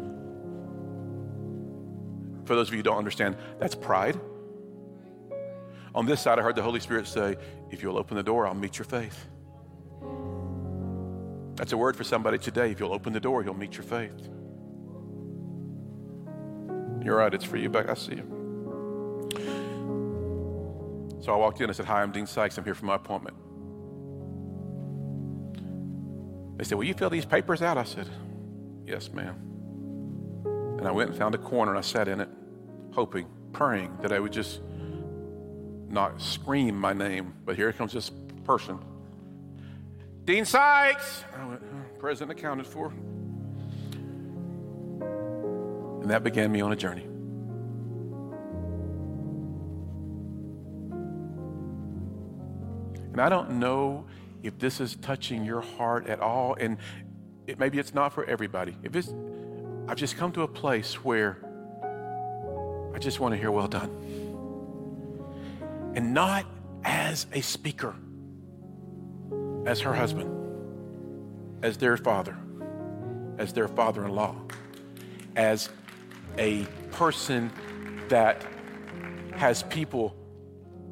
[2.45, 4.19] For those of you who don't understand, that's pride.
[5.95, 7.37] On this side, I heard the Holy Spirit say,
[7.71, 9.27] If you'll open the door, I'll meet your faith.
[11.57, 12.71] That's a word for somebody today.
[12.71, 14.29] If you'll open the door, he'll meet your faith.
[17.03, 17.89] You're right, it's for you back.
[17.89, 19.29] I see you.
[21.21, 22.59] So I walked in and said, Hi, I'm Dean Sikes.
[22.59, 23.37] I'm here for my appointment.
[26.59, 27.79] They said, Will you fill these papers out?
[27.79, 28.09] I said,
[28.87, 29.37] Yes, ma'am.
[30.79, 32.29] And I went and found a corner and I sat in it,
[32.93, 34.61] hoping, praying that I would just
[35.89, 37.35] not scream my name.
[37.45, 38.11] But here comes this
[38.45, 38.79] person
[40.25, 41.25] Dean Sikes.
[41.35, 42.93] I went, oh, uh, President accounted for.
[46.03, 47.05] And that began me on a journey.
[53.13, 54.07] And I don't know
[54.43, 56.77] if this is touching your heart at all, and
[57.47, 58.77] it, maybe it's not for everybody.
[58.83, 59.13] If it's,
[59.89, 61.39] I've just come to a place where
[62.95, 64.28] I just want to hear, well done.
[65.95, 66.47] And not
[66.85, 67.95] as a speaker,
[69.67, 70.35] as her husband,
[71.63, 72.37] as their father,
[73.39, 74.37] as their father in law,
[75.37, 75.69] as
[76.39, 77.51] a person
[78.09, 78.45] that
[79.35, 80.15] has people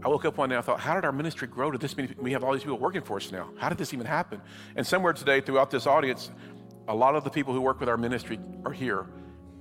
[0.06, 1.96] I woke up one day and I thought, how did our ministry grow to this
[1.96, 2.14] many?
[2.16, 3.50] We have all these people working for us now.
[3.56, 4.40] How did this even happen?
[4.76, 6.30] And somewhere today, throughout this audience,
[6.86, 9.06] a lot of the people who work with our ministry are here.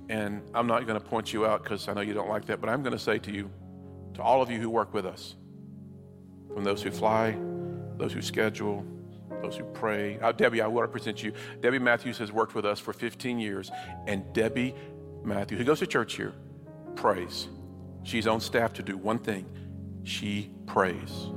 [0.08, 2.60] And I'm not going to point you out because I know you don't like that,
[2.60, 3.50] but I'm going to say to you,
[4.16, 5.36] to all of you who work with us,
[6.54, 7.36] from those who fly,
[7.98, 8.84] those who schedule,
[9.42, 10.18] those who pray.
[10.20, 11.32] Uh, Debbie, I want to present you.
[11.60, 13.70] Debbie Matthews has worked with us for 15 years,
[14.06, 14.74] and Debbie
[15.22, 16.32] Matthews, who goes to church here,
[16.94, 17.48] prays.
[18.04, 19.46] She's on staff to do one thing
[20.02, 21.28] she prays.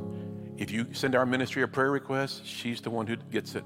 [0.57, 3.63] If you send our ministry a prayer request, she's the one who gets it.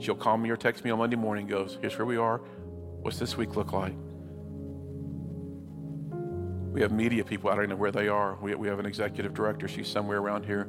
[0.00, 2.38] She'll call me or text me on Monday morning goes, Here's where we are.
[2.38, 3.94] What's this week look like?
[6.78, 8.38] We have media people, I don't know where they are.
[8.40, 10.68] We, we have an executive director, she's somewhere around here.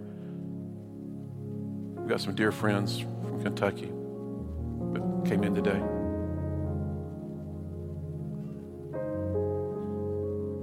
[2.00, 3.91] We've got some dear friends from Kentucky
[4.93, 5.80] that came in today.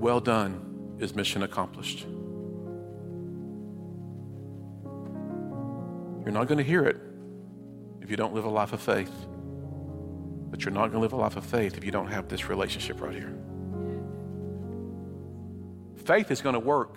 [0.01, 2.01] Well done is mission accomplished.
[6.25, 6.97] You're not going to hear it
[8.03, 9.15] if you don't live a life of faith.
[10.51, 12.49] But you're not going to live a life of faith if you don't have this
[12.49, 13.46] relationship right here.
[16.07, 16.95] Faith is going to work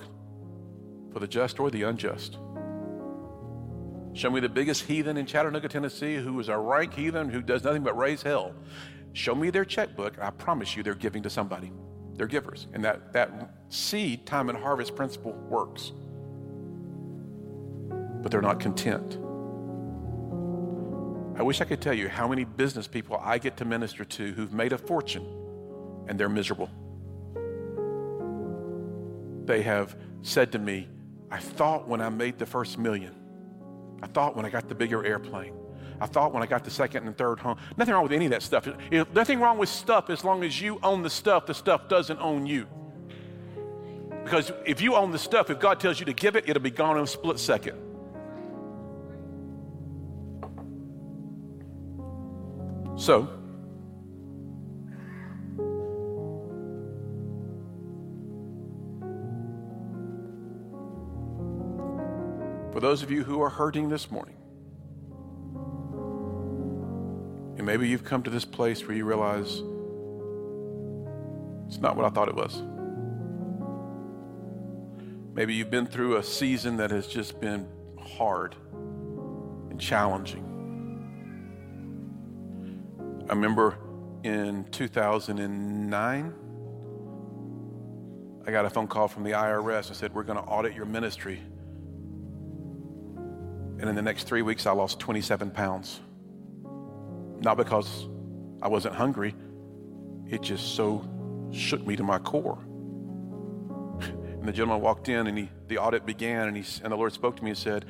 [1.11, 2.37] for the just or the unjust.
[4.13, 7.63] Show me the biggest heathen in Chattanooga, Tennessee, who is a rank heathen who does
[7.63, 8.53] nothing but raise hell.
[9.13, 10.19] Show me their checkbook.
[10.19, 11.71] I promise you they're giving to somebody.
[12.15, 12.67] They're givers.
[12.73, 15.91] And that, that seed, time, and harvest principle works
[18.21, 19.17] but they're not content.
[21.37, 24.31] I wish I could tell you how many business people I get to minister to
[24.33, 25.25] who've made a fortune
[26.07, 26.69] and they're miserable.
[29.49, 30.87] They have said to me,
[31.31, 33.15] I thought when I made the first million,
[33.99, 35.55] I thought when I got the bigger airplane,
[35.99, 37.57] I thought when I got the second and third home.
[37.75, 38.69] Nothing wrong with any of that stuff.
[39.11, 42.45] Nothing wrong with stuff as long as you own the stuff, the stuff doesn't own
[42.45, 42.67] you.
[44.23, 46.69] Because if you own the stuff, if God tells you to give it, it'll be
[46.69, 47.79] gone in a split second.
[52.97, 53.38] So,
[62.79, 64.37] for those of you who are hurting this morning,
[67.57, 69.61] and maybe you've come to this place where you realize
[71.67, 72.63] it's not what I thought it was.
[75.33, 77.67] Maybe you've been through a season that has just been
[77.99, 78.55] hard
[79.69, 80.45] and challenging.
[83.29, 83.77] I remember
[84.23, 86.33] in 2009,
[88.47, 89.87] I got a phone call from the IRS.
[89.87, 91.41] and said, We're going to audit your ministry.
[93.79, 96.01] And in the next three weeks, I lost 27 pounds.
[97.41, 98.07] Not because
[98.61, 99.33] I wasn't hungry,
[100.27, 101.07] it just so
[101.51, 102.59] shook me to my core.
[104.01, 107.11] And the gentleman walked in and he, the audit began, and, he, and the Lord
[107.13, 107.85] spoke to me and said,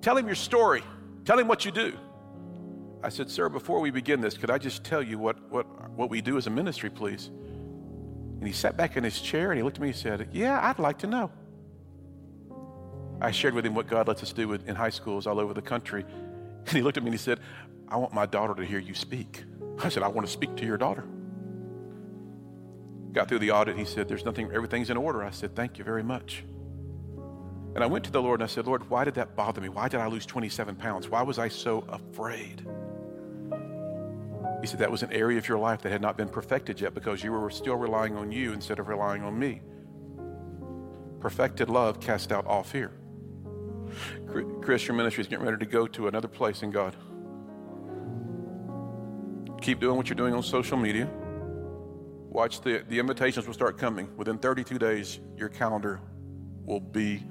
[0.00, 0.82] Tell him your story.
[1.24, 1.96] Tell him what you do.
[3.02, 6.08] I said, Sir, before we begin this, could I just tell you what, what, what
[6.08, 7.28] we do as a ministry, please?
[7.28, 10.60] And he sat back in his chair and he looked at me and said, Yeah,
[10.62, 11.30] I'd like to know.
[13.20, 15.62] I shared with him what God lets us do in high schools all over the
[15.62, 16.04] country.
[16.66, 17.40] And he looked at me and he said,
[17.88, 19.44] I want my daughter to hear you speak.
[19.78, 21.04] I said, I want to speak to your daughter.
[23.12, 23.76] Got through the audit.
[23.76, 25.22] He said, There's nothing, everything's in order.
[25.22, 26.44] I said, Thank you very much.
[27.74, 29.68] And I went to the Lord and I said, Lord, why did that bother me?
[29.68, 31.08] Why did I lose 27 pounds?
[31.08, 32.66] Why was I so afraid?
[34.60, 36.94] He said, That was an area of your life that had not been perfected yet
[36.94, 39.60] because you were still relying on you instead of relying on me.
[41.20, 42.92] Perfected love cast out all fear.
[44.62, 46.96] Christian ministry is getting ready to go to another place in God.
[49.60, 51.08] Keep doing what you're doing on social media.
[52.28, 54.14] Watch the, the invitations will start coming.
[54.16, 56.00] Within 32 days, your calendar
[56.64, 57.24] will be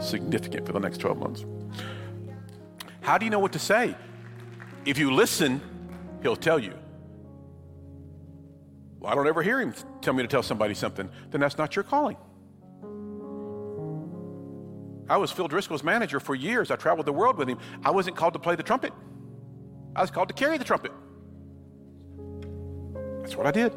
[0.00, 1.44] significant for the next 12 months.
[3.00, 3.94] How do you know what to say?
[4.84, 5.60] If you listen,
[6.22, 6.74] he'll tell you.
[8.98, 11.08] Well, I don't ever hear him tell me to tell somebody something.
[11.30, 12.16] Then that's not your calling.
[15.08, 16.70] I was Phil Driscoll's manager for years.
[16.70, 17.58] I traveled the world with him.
[17.84, 18.92] I wasn't called to play the trumpet,
[19.94, 20.92] I was called to carry the trumpet.
[23.20, 23.72] That's what I did.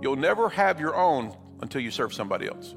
[0.00, 2.74] You'll never have your own until you serve somebody else.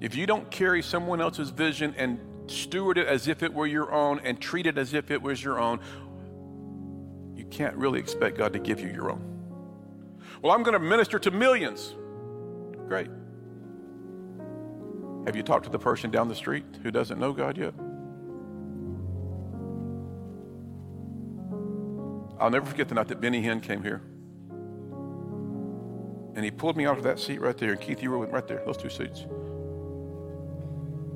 [0.00, 2.18] If you don't carry someone else's vision and
[2.48, 5.42] steward it as if it were your own and treat it as if it was
[5.42, 5.80] your own,
[7.36, 9.22] you can't really expect God to give you your own.
[10.42, 11.94] Well, I'm going to minister to millions.
[12.88, 13.08] Great.
[15.26, 17.74] Have you talked to the person down the street who doesn't know God yet?
[22.40, 24.02] I'll never forget the night that Benny Hinn came here.
[26.34, 27.72] And he pulled me out of that seat right there.
[27.72, 29.26] And Keith, you were right there, those two seats.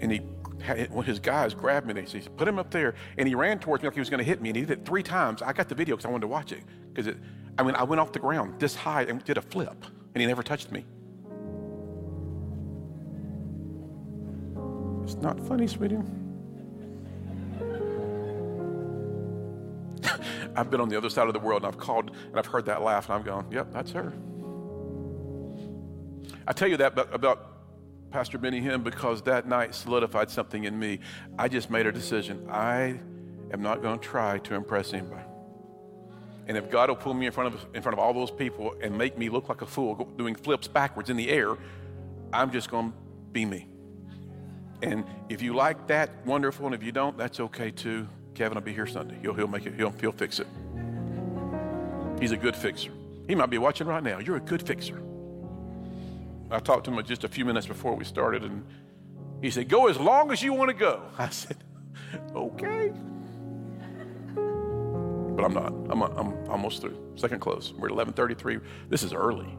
[0.01, 0.21] And he
[0.63, 2.95] had, one of his guys grabbed me and he said, put him up there.
[3.19, 4.51] And he ran towards me like he was going to hit me.
[4.51, 5.43] And he did it three times.
[5.43, 6.63] I got the video because I wanted to watch it.
[6.93, 7.17] Because it,
[7.59, 9.85] I mean, I went off the ground this high and did a flip.
[10.15, 10.85] And he never touched me.
[15.21, 15.99] Not funny, sweetie.
[20.57, 22.67] I've been on the other side of the world and I've called and I've heard
[22.67, 24.13] that laugh and I'm going, yep, that's her.
[26.47, 27.57] I tell you that about
[28.11, 31.01] Pastor Benny Hinn because that night solidified something in me.
[31.39, 32.47] I just made a decision.
[32.51, 33.01] I
[33.53, 35.23] am not going to try to impress anybody.
[36.47, 38.77] And if God will pull me in front of in front of all those people
[38.81, 41.57] and make me look like a fool doing flips backwards in the air,
[42.33, 42.99] I'm just going to
[43.33, 43.69] be me.
[44.83, 46.67] And if you like that, wonderful.
[46.67, 48.09] And if you don't, that's okay too.
[48.35, 49.17] Kevin will be here Sunday.
[49.23, 50.47] He'll, he'll make it, he'll, he'll fix it.
[52.21, 52.93] He's a good fixer.
[53.27, 54.19] He might be watching right now.
[54.19, 55.03] You're a good fixer.
[56.51, 58.65] I talked to him just a few minutes before we started, and
[59.43, 61.03] he said, Go as long as you want to go.
[61.19, 61.57] I said,
[62.35, 62.93] Okay.
[64.35, 65.73] But I'm not.
[65.91, 66.97] I'm, I'm almost through.
[67.17, 67.73] Second close.
[67.75, 68.61] We're at 11:33.
[68.89, 69.57] This is early.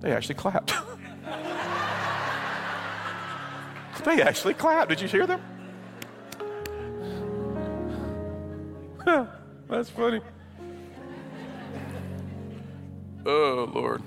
[0.00, 0.72] They actually clapped.
[4.04, 4.88] They actually clapped.
[4.88, 5.40] Did you hear them?
[9.68, 10.20] That's funny.
[13.24, 14.02] Oh, Lord.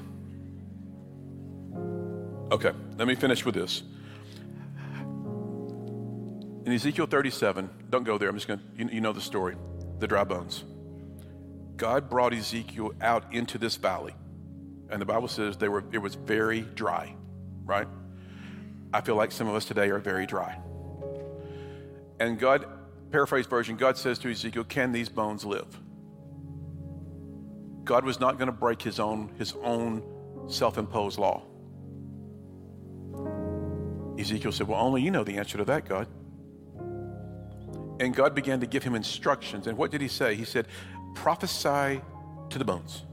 [2.51, 3.83] Okay, let me finish with this.
[6.65, 8.29] In Ezekiel 37, don't go there.
[8.29, 9.55] I'm just going to, you, you know the story,
[9.99, 10.63] the dry bones.
[11.77, 14.13] God brought Ezekiel out into this valley,
[14.89, 17.15] and the Bible says they were, it was very dry,
[17.65, 17.87] right?
[18.93, 20.59] I feel like some of us today are very dry.
[22.19, 22.65] And God,
[23.11, 25.79] paraphrase version, God says to Ezekiel, Can these bones live?
[27.83, 30.03] God was not going to break his own, his own
[30.47, 31.43] self imposed law.
[34.19, 36.07] Ezekiel said, Well, only you know the answer to that, God.
[37.99, 39.67] And God began to give him instructions.
[39.67, 40.35] And what did he say?
[40.35, 40.67] He said,
[41.15, 42.01] Prophesy
[42.49, 43.03] to the bones.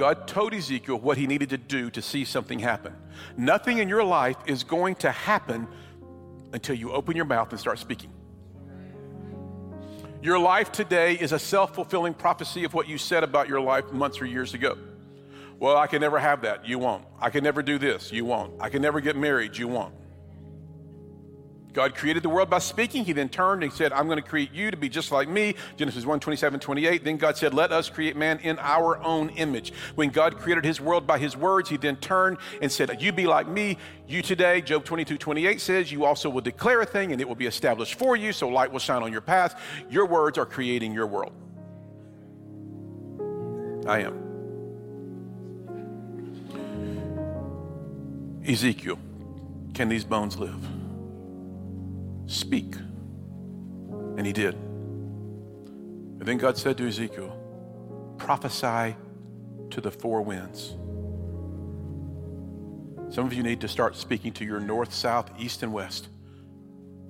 [0.00, 2.94] God told Ezekiel what he needed to do to see something happen.
[3.36, 5.68] Nothing in your life is going to happen
[6.54, 8.10] until you open your mouth and start speaking.
[10.22, 13.92] Your life today is a self fulfilling prophecy of what you said about your life
[13.92, 14.78] months or years ago.
[15.58, 16.66] Well, I can never have that.
[16.66, 17.04] You won't.
[17.20, 18.10] I can never do this.
[18.10, 18.54] You won't.
[18.58, 19.58] I can never get married.
[19.58, 19.92] You won't.
[21.72, 23.04] God created the world by speaking.
[23.04, 25.54] He then turned and said, I'm going to create you to be just like me.
[25.76, 27.04] Genesis 1 27, 28.
[27.04, 29.72] Then God said, Let us create man in our own image.
[29.94, 33.26] When God created his world by his words, he then turned and said, You be
[33.26, 33.78] like me.
[34.08, 37.36] You today, Job 22, 28 says, You also will declare a thing and it will
[37.36, 39.60] be established for you, so light will shine on your path.
[39.88, 41.32] Your words are creating your world.
[43.86, 44.30] I am.
[48.46, 48.98] Ezekiel,
[49.74, 50.79] can these bones live?
[52.30, 52.76] Speak.
[54.16, 54.54] And he did.
[54.54, 57.36] And then God said to Ezekiel,
[58.18, 58.94] Prophesy
[59.70, 60.76] to the four winds.
[63.12, 66.08] Some of you need to start speaking to your north, south, east, and west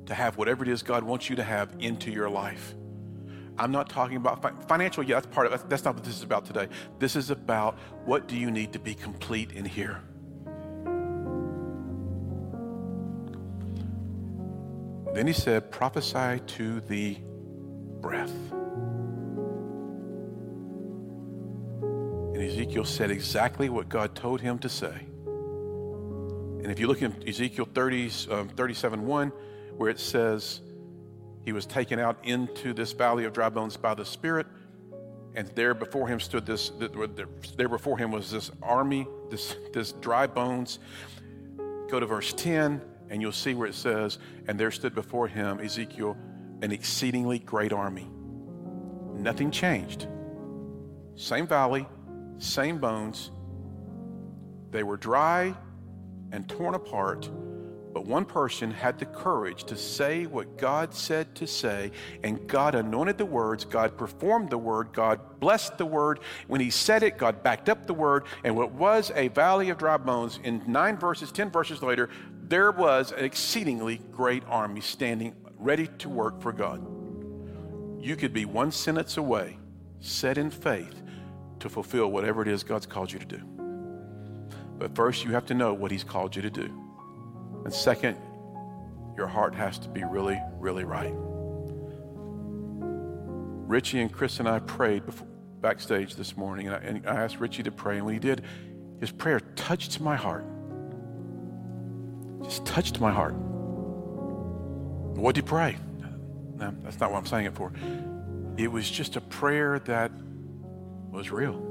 [0.07, 2.75] to have whatever it is God wants you to have into your life.
[3.59, 5.69] I'm not talking about fi- financial, yeah, that's part of.
[5.69, 6.69] That's not what this is about today.
[6.99, 10.01] This is about what do you need to be complete in here.
[15.21, 17.19] Then he said, prophesy to the
[18.01, 18.33] breath.
[22.33, 24.95] And Ezekiel said exactly what God told him to say.
[26.63, 29.29] And if you look at Ezekiel 30, um, 37 1,
[29.77, 30.63] where it says
[31.45, 34.47] he was taken out into this valley of dry bones by the Spirit,
[35.35, 36.73] and there before him stood this,
[37.59, 40.79] there before him was this army, this, this dry bones.
[41.91, 42.81] Go to verse 10
[43.11, 46.17] and you'll see where it says, And there stood before him, Ezekiel,
[46.63, 48.09] an exceedingly great army.
[49.15, 50.07] Nothing changed.
[51.17, 51.87] Same valley,
[52.39, 53.31] same bones.
[54.71, 55.55] They were dry
[56.33, 57.29] and torn apart,
[57.93, 61.91] but one person had the courage to say what God said to say,
[62.23, 66.21] and God anointed the words, God performed the word, God blessed the word.
[66.47, 69.79] When He said it, God backed up the word, and what was a valley of
[69.79, 72.09] dry bones, in nine verses, ten verses later,
[72.51, 76.85] there was an exceedingly great army standing ready to work for God.
[78.03, 79.57] You could be one sentence away,
[80.01, 81.01] set in faith,
[81.61, 83.41] to fulfill whatever it is God's called you to do.
[84.79, 86.69] But first, you have to know what He's called you to do.
[87.65, 88.17] And second,
[89.17, 91.15] your heart has to be really, really right.
[93.69, 95.29] Richie and Chris and I prayed before,
[95.61, 97.99] backstage this morning, and I, and I asked Richie to pray.
[97.99, 98.43] And when he did,
[98.99, 100.45] his prayer touched my heart
[102.51, 103.35] just touched my heart.
[105.15, 105.77] What did you pray?
[106.57, 107.73] No, that's not what I'm saying it for.
[108.57, 110.11] It was just a prayer that
[111.13, 111.69] was real.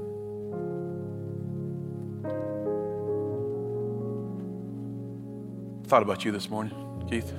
[5.86, 6.72] Thought about you this morning,
[7.10, 7.30] Keith.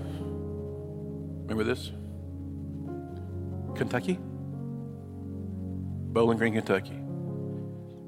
[1.47, 1.91] Remember this?
[3.75, 4.19] Kentucky?
[6.13, 7.01] Bowling Green, Kentucky.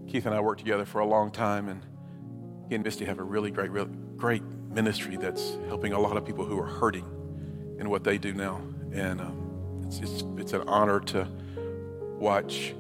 [0.08, 1.82] Keith and I worked together for a long time, and
[2.70, 4.44] he and Misty have a really great, really great
[4.74, 7.06] ministry that's helping a lot of people who are hurting
[7.80, 8.62] in what they do now.
[8.92, 11.28] And um, it's, it's, it's an honor to
[12.20, 12.76] watch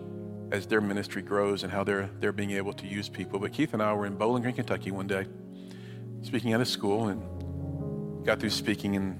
[0.51, 3.39] as their ministry grows and how they're, they're being able to use people.
[3.39, 5.25] But Keith and I were in Bowling Green, Kentucky one day,
[6.21, 9.19] speaking at a school, and got through speaking, and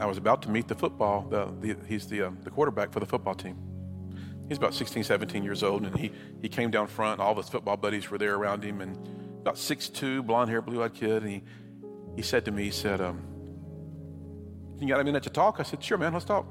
[0.00, 3.00] I was about to meet the football, the, the, he's the, um, the quarterback for
[3.00, 3.56] the football team.
[4.48, 7.20] He's about 16, 17 years old, and he, he came down front.
[7.20, 8.96] All of his football buddies were there around him, and
[9.40, 11.22] about 6'2", blonde hair, blue eyed kid.
[11.22, 11.42] And he,
[12.16, 13.22] he said to me, he said, um,
[14.78, 15.56] You got a minute to talk?
[15.58, 16.46] I said, Sure, man, let's talk.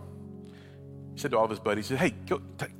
[1.14, 2.72] He said to all of his buddies, he said, Hey, go, take,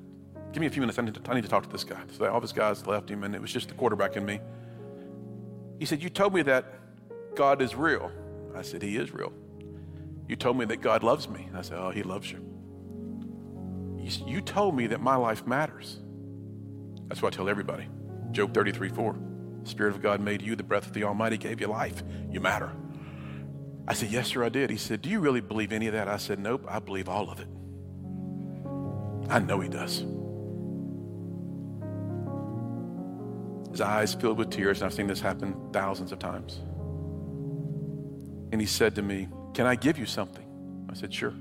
[0.52, 0.98] give me a few minutes.
[0.98, 2.02] I need, to, I need to talk to this guy.
[2.18, 4.40] So all of his guys left him, and it was just the quarterback and me.
[5.80, 6.66] He said, You told me that
[7.36, 8.12] God is real.
[8.56, 9.34] I said, He is real.
[10.28, 11.50] You told me that God loves me.
[11.56, 12.46] I said, Oh, He loves you.
[14.26, 16.00] You told me that my life matters.
[17.08, 17.88] That's what I tell everybody.
[18.32, 19.29] Job 33 4.
[19.70, 22.04] Spirit of God made you, the breath of the Almighty gave you life.
[22.30, 22.72] You matter.
[23.88, 24.70] I said, Yes, sir, I did.
[24.70, 26.08] He said, Do you really believe any of that?
[26.08, 27.48] I said, Nope, I believe all of it.
[29.30, 30.06] I know he does.
[33.72, 36.60] His eyes filled with tears, and I've seen this happen thousands of times.
[38.52, 40.46] And he said to me, Can I give you something?
[40.90, 41.34] I said, Sure.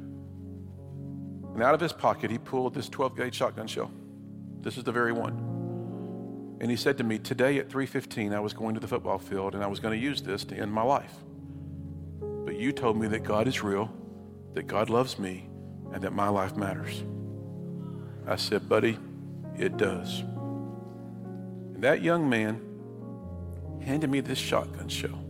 [1.54, 3.90] And out of his pocket, he pulled this 12 gauge shotgun shell.
[4.60, 5.37] This is the very one.
[6.60, 9.54] And he said to me, Today at 3:15, I was going to the football field
[9.54, 11.14] and I was going to use this to end my life.
[12.20, 13.92] But you told me that God is real,
[14.54, 15.48] that God loves me,
[15.92, 17.04] and that my life matters.
[18.26, 18.98] I said, Buddy,
[19.56, 20.20] it does.
[20.20, 22.60] And that young man
[23.80, 25.24] handed me this shotgun shell.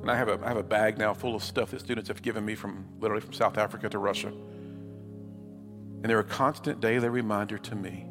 [0.00, 2.22] And I have a, I have a bag now full of stuff that students have
[2.22, 4.28] given me from literally from South Africa to Russia.
[4.28, 8.06] And they're a constant daily reminder to me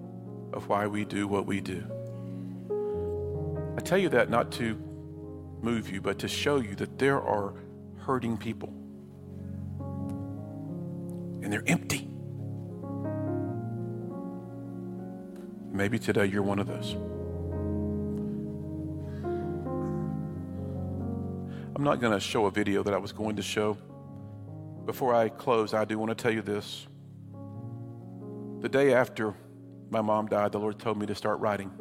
[0.53, 1.85] of why we do what we do.
[3.77, 4.75] I tell you that not to
[5.61, 7.53] move you, but to show you that there are
[7.99, 8.69] hurting people.
[11.43, 12.09] And they're empty.
[15.71, 16.93] Maybe today you're one of those.
[21.75, 23.77] I'm not going to show a video that I was going to show.
[24.87, 26.87] Before I close, I do want to tell you this.
[28.61, 29.35] The day after
[29.91, 31.71] my mom died, the Lord told me to start writing.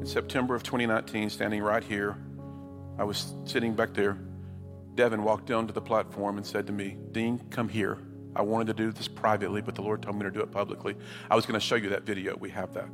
[0.00, 2.16] In September of 2019, standing right here,
[2.98, 4.18] I was sitting back there
[4.98, 7.98] Devin walked onto the platform and said to me, Dean, come here.
[8.34, 10.96] I wanted to do this privately, but the Lord told me to do it publicly.
[11.30, 12.36] I was going to show you that video.
[12.36, 12.88] We have that.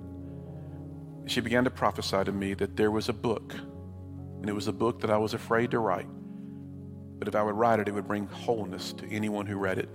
[1.25, 4.73] She began to prophesy to me that there was a book, and it was a
[4.73, 6.07] book that I was afraid to write.
[7.19, 9.89] But if I would write it, it would bring wholeness to anyone who read it.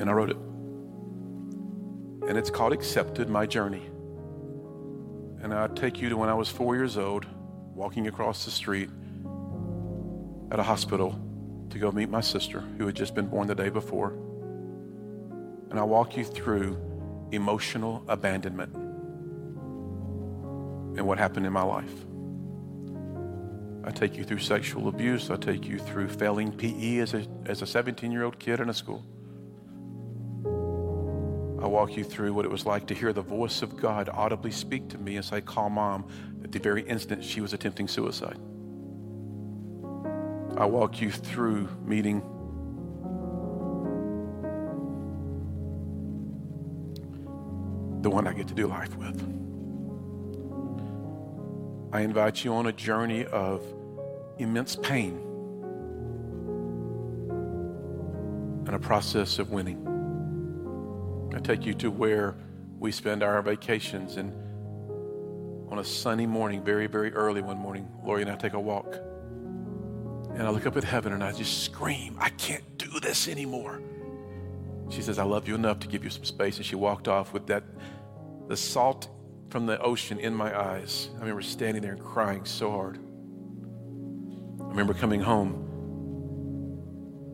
[0.00, 0.38] And I wrote it.
[2.26, 3.90] And it's called Accepted My Journey.
[5.42, 7.26] And I take you to when I was four years old,
[7.74, 8.90] walking across the street
[10.50, 11.18] at a hospital
[11.70, 14.10] to go meet my sister who had just been born the day before.
[15.70, 16.76] And I walk you through
[17.32, 18.74] emotional abandonment
[20.96, 21.92] and what happened in my life.
[23.84, 25.30] I take you through sexual abuse.
[25.30, 28.68] I take you through failing PE as a, as a 17 year old kid in
[28.68, 29.04] a school.
[31.62, 34.50] I walk you through what it was like to hear the voice of God audibly
[34.50, 36.06] speak to me as I call mom
[36.42, 38.38] at the very instant she was attempting suicide.
[40.56, 42.20] I walk you through meeting
[48.02, 49.20] the one I get to do life with.
[51.92, 53.62] I invite you on a journey of
[54.38, 55.18] immense pain
[58.66, 59.90] and a process of winning.
[61.40, 62.36] I take you to where
[62.78, 64.30] we spend our vacations and
[65.72, 68.96] on a sunny morning, very, very early one morning, Lori and I take a walk.
[70.34, 73.80] And I look up at heaven and I just scream, I can't do this anymore.
[74.90, 76.58] She says, I love you enough to give you some space.
[76.58, 77.64] And she walked off with that,
[78.48, 79.08] the salt
[79.48, 81.08] from the ocean in my eyes.
[81.16, 82.98] I remember standing there and crying so hard.
[84.60, 85.66] I remember coming home.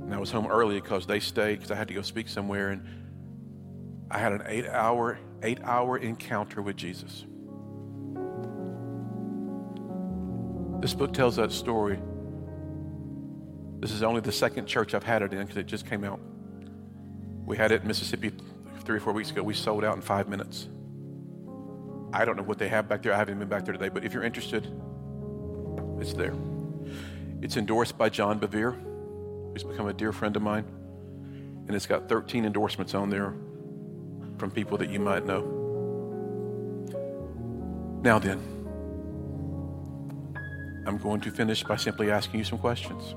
[0.04, 2.70] And I was home early because they stayed because I had to go speak somewhere.
[2.70, 2.86] And
[4.16, 7.26] I had an eight hour, eight hour encounter with Jesus.
[10.80, 11.98] This book tells that story.
[13.78, 16.18] This is only the second church I've had it in because it just came out.
[17.44, 18.32] We had it in Mississippi
[18.84, 19.42] three or four weeks ago.
[19.42, 20.66] We sold out in five minutes.
[22.14, 23.12] I don't know what they have back there.
[23.12, 24.66] I haven't been back there today, but if you're interested,
[26.00, 26.32] it's there.
[27.42, 28.82] It's endorsed by John Bevere,
[29.52, 30.64] who's become a dear friend of mine.
[31.66, 33.34] And it's got 13 endorsements on there
[34.38, 35.40] from people that you might know.
[38.02, 38.38] Now then,
[40.86, 43.14] I'm going to finish by simply asking you some questions.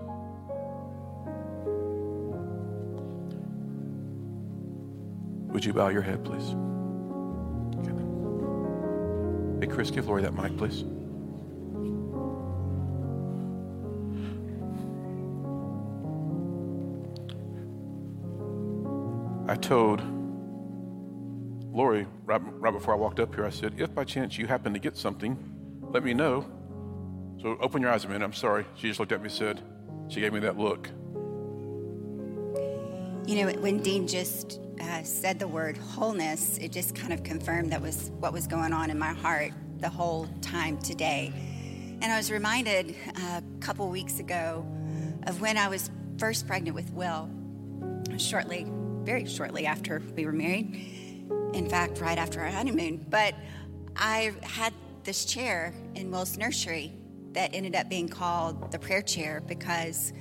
[5.53, 6.55] Would you bow your head, please?
[9.59, 10.85] Hey, Chris, give Lori that mic, please.
[19.49, 20.18] I told
[21.71, 24.73] Lori right, right before I walked up here, I said, if by chance you happen
[24.73, 25.37] to get something,
[25.91, 26.45] let me know.
[27.41, 28.25] So open your eyes a minute.
[28.25, 28.65] I'm sorry.
[28.75, 29.61] She just looked at me and said,
[30.09, 30.89] she gave me that look.
[33.27, 37.71] You know, when Dean just uh, said the word wholeness, it just kind of confirmed
[37.71, 41.31] that was what was going on in my heart the whole time today.
[42.01, 44.65] And I was reminded uh, a couple weeks ago
[45.27, 47.29] of when I was first pregnant with Will,
[48.17, 48.65] shortly,
[49.03, 51.08] very shortly after we were married.
[51.53, 53.05] In fact, right after our honeymoon.
[53.09, 53.35] But
[53.95, 54.73] I had
[55.03, 56.93] this chair in Will's nursery
[57.33, 60.13] that ended up being called the prayer chair because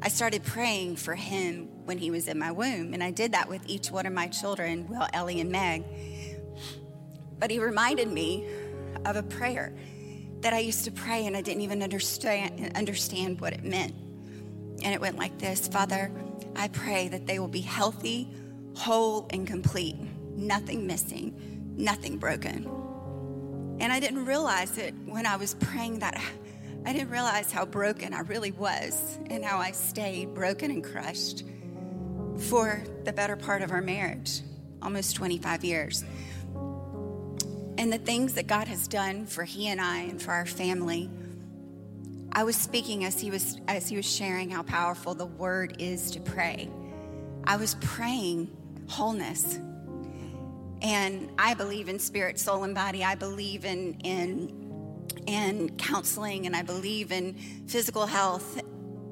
[0.00, 2.94] I started praying for him when he was in my womb.
[2.94, 5.84] And I did that with each one of my children, Will, Ellie, and Meg.
[7.38, 8.46] But he reminded me
[9.04, 9.74] of a prayer
[10.40, 13.94] that I used to pray and I didn't even understand, understand what it meant.
[14.82, 16.10] And it went like this Father,
[16.56, 18.28] I pray that they will be healthy,
[18.74, 19.96] whole, and complete,
[20.36, 22.64] nothing missing, nothing broken.
[23.80, 26.20] And I didn't realize it when I was praying that.
[26.84, 31.44] I didn't realize how broken I really was and how I stayed broken and crushed
[32.38, 34.40] for the better part of our marriage,
[34.82, 36.04] almost 25 years.
[37.78, 41.10] And the things that God has done for he and I and for our family.
[42.32, 46.10] I was speaking as he was as he was sharing how powerful the word is
[46.12, 46.70] to pray.
[47.44, 48.50] I was praying
[48.88, 49.58] wholeness.
[50.82, 53.04] And I believe in spirit, soul, and body.
[53.04, 54.62] I believe in in
[55.26, 57.34] in counseling and I believe in
[57.66, 58.60] physical health,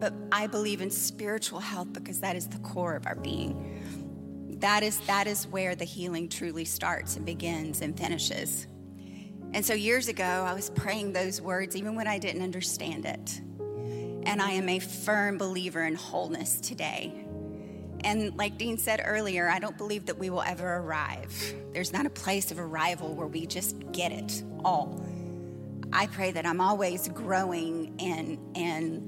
[0.00, 4.58] but I believe in spiritual health because that is the core of our being.
[4.58, 8.66] That is that is where the healing truly starts and begins and finishes.
[9.52, 13.40] And so years ago, I was praying those words even when I didn't understand it.
[14.24, 17.26] And I am a firm believer in wholeness today.
[18.04, 21.54] And like Dean said earlier, I don't believe that we will ever arrive.
[21.72, 25.04] There's not a place of arrival where we just get it all.
[25.92, 29.06] I pray that I'm always growing and and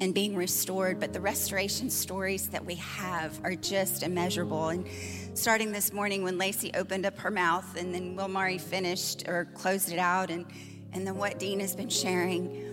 [0.00, 4.70] and being restored, but the restoration stories that we have are just immeasurable.
[4.70, 4.86] And
[5.34, 9.92] starting this morning when Lacey opened up her mouth and then Wilmari finished or closed
[9.92, 10.46] it out and
[10.92, 12.72] and then what Dean has been sharing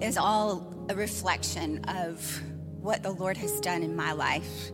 [0.00, 2.42] is all a reflection of
[2.84, 4.70] what the Lord has done in my life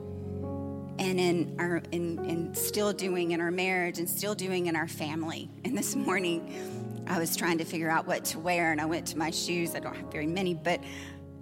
[0.99, 4.89] and in our in, in still doing in our marriage and still doing in our
[4.89, 5.49] family.
[5.65, 9.07] And this morning I was trying to figure out what to wear and I went
[9.09, 9.77] to my shoes.
[9.77, 10.83] I don't have very many, but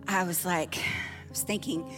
[0.07, 1.91] I was like, I was thinking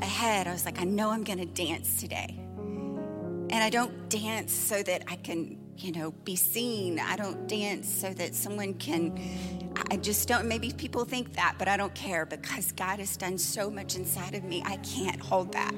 [0.00, 0.48] ahead.
[0.48, 2.34] I was like, I know I'm going to dance today.
[2.36, 6.98] And I don't dance so that I can, you know, be seen.
[6.98, 9.18] I don't dance so that someone can,
[9.90, 13.38] I just don't, maybe people think that, but I don't care because God has done
[13.38, 15.74] so much inside of me, I can't hold back.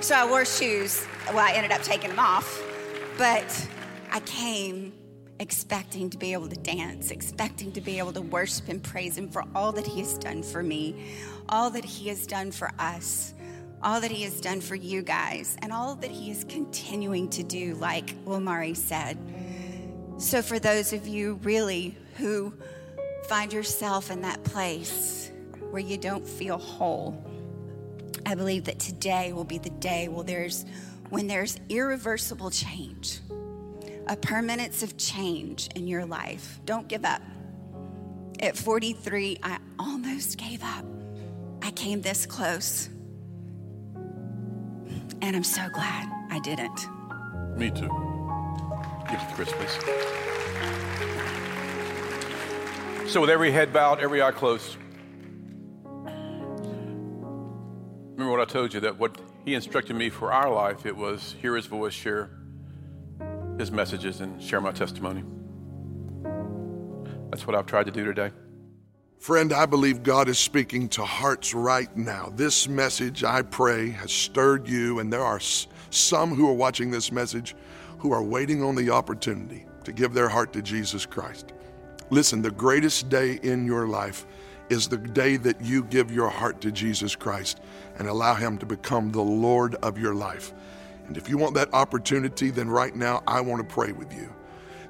[0.00, 1.04] So I wore shoes.
[1.28, 2.62] Well, I ended up taking them off,
[3.18, 3.68] but
[4.12, 4.92] I came
[5.38, 9.28] expecting to be able to dance, expecting to be able to worship and praise Him
[9.28, 11.16] for all that He has done for me,
[11.48, 13.34] all that He has done for us,
[13.82, 17.42] all that He has done for you guys, and all that He is continuing to
[17.42, 19.18] do, like Wilmari said.
[20.18, 22.54] So, for those of you really who
[23.28, 25.30] find yourself in that place
[25.70, 27.22] where you don't feel whole,
[28.24, 30.64] I believe that today will be the day where there's
[31.10, 33.20] when there's irreversible change
[34.08, 36.60] a permanence of change in your life.
[36.64, 37.22] Don't give up.
[38.40, 40.84] At 43, I almost gave up.
[41.62, 42.88] I came this close.
[45.22, 46.88] And I'm so glad I didn't.
[47.56, 47.88] Me too.
[49.08, 49.78] Give it to Chris, please.
[53.10, 54.76] So, with every head bowed, every eye closed,
[58.12, 61.34] remember what I told you that what he instructed me for our life, it was
[61.40, 62.30] hear his voice, share
[63.58, 65.24] his messages and share my testimony.
[67.30, 68.32] That's what I've tried to do today.
[69.18, 72.32] Friend, I believe God is speaking to hearts right now.
[72.36, 75.40] This message, I pray, has stirred you, and there are
[75.90, 77.56] some who are watching this message
[77.98, 81.54] who are waiting on the opportunity to give their heart to Jesus Christ.
[82.10, 84.26] Listen, the greatest day in your life
[84.68, 87.60] is the day that you give your heart to Jesus Christ
[87.98, 90.52] and allow Him to become the Lord of your life.
[91.06, 94.32] And if you want that opportunity, then right now I want to pray with you.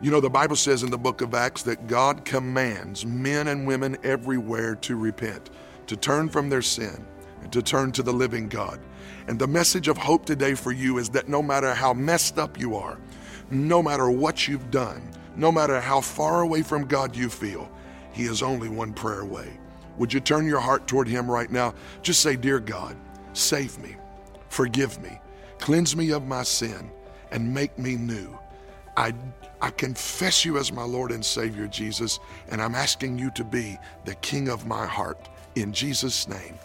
[0.01, 3.67] You know, the Bible says in the book of Acts that God commands men and
[3.67, 5.51] women everywhere to repent,
[5.87, 7.07] to turn from their sin,
[7.43, 8.81] and to turn to the living God.
[9.29, 12.59] And the message of hope today for you is that no matter how messed up
[12.59, 12.99] you are,
[13.51, 17.71] no matter what you've done, no matter how far away from God you feel,
[18.13, 19.59] He is only one prayer away.
[19.99, 21.75] Would you turn your heart toward Him right now?
[22.03, 22.97] Just say, Dear God,
[23.33, 23.97] save me,
[24.49, 25.21] forgive me
[25.59, 26.91] Cleanse me of my sin
[27.33, 28.39] and make me new.
[28.97, 29.13] I,
[29.61, 33.79] I confess you as my Lord and Savior, Jesus, and I'm asking you to be
[34.05, 35.29] the King of my heart.
[35.55, 36.59] In Jesus' name,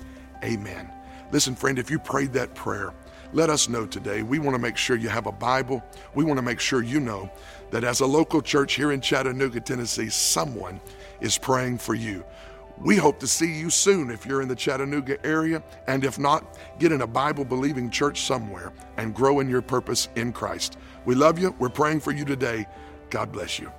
[0.43, 0.91] amen.
[1.31, 2.93] Listen, friend, if you prayed that prayer,
[3.33, 4.23] let us know today.
[4.23, 5.81] We want to make sure you have a Bible.
[6.15, 7.31] We want to make sure you know
[7.69, 10.81] that as a local church here in Chattanooga, Tennessee, someone
[11.21, 12.25] is praying for you.
[12.77, 16.57] We hope to see you soon if you're in the Chattanooga area, and if not,
[16.79, 20.77] get in a Bible believing church somewhere and grow in your purpose in Christ.
[21.05, 21.55] We love you.
[21.59, 22.67] We're praying for you today.
[23.09, 23.71] God bless you.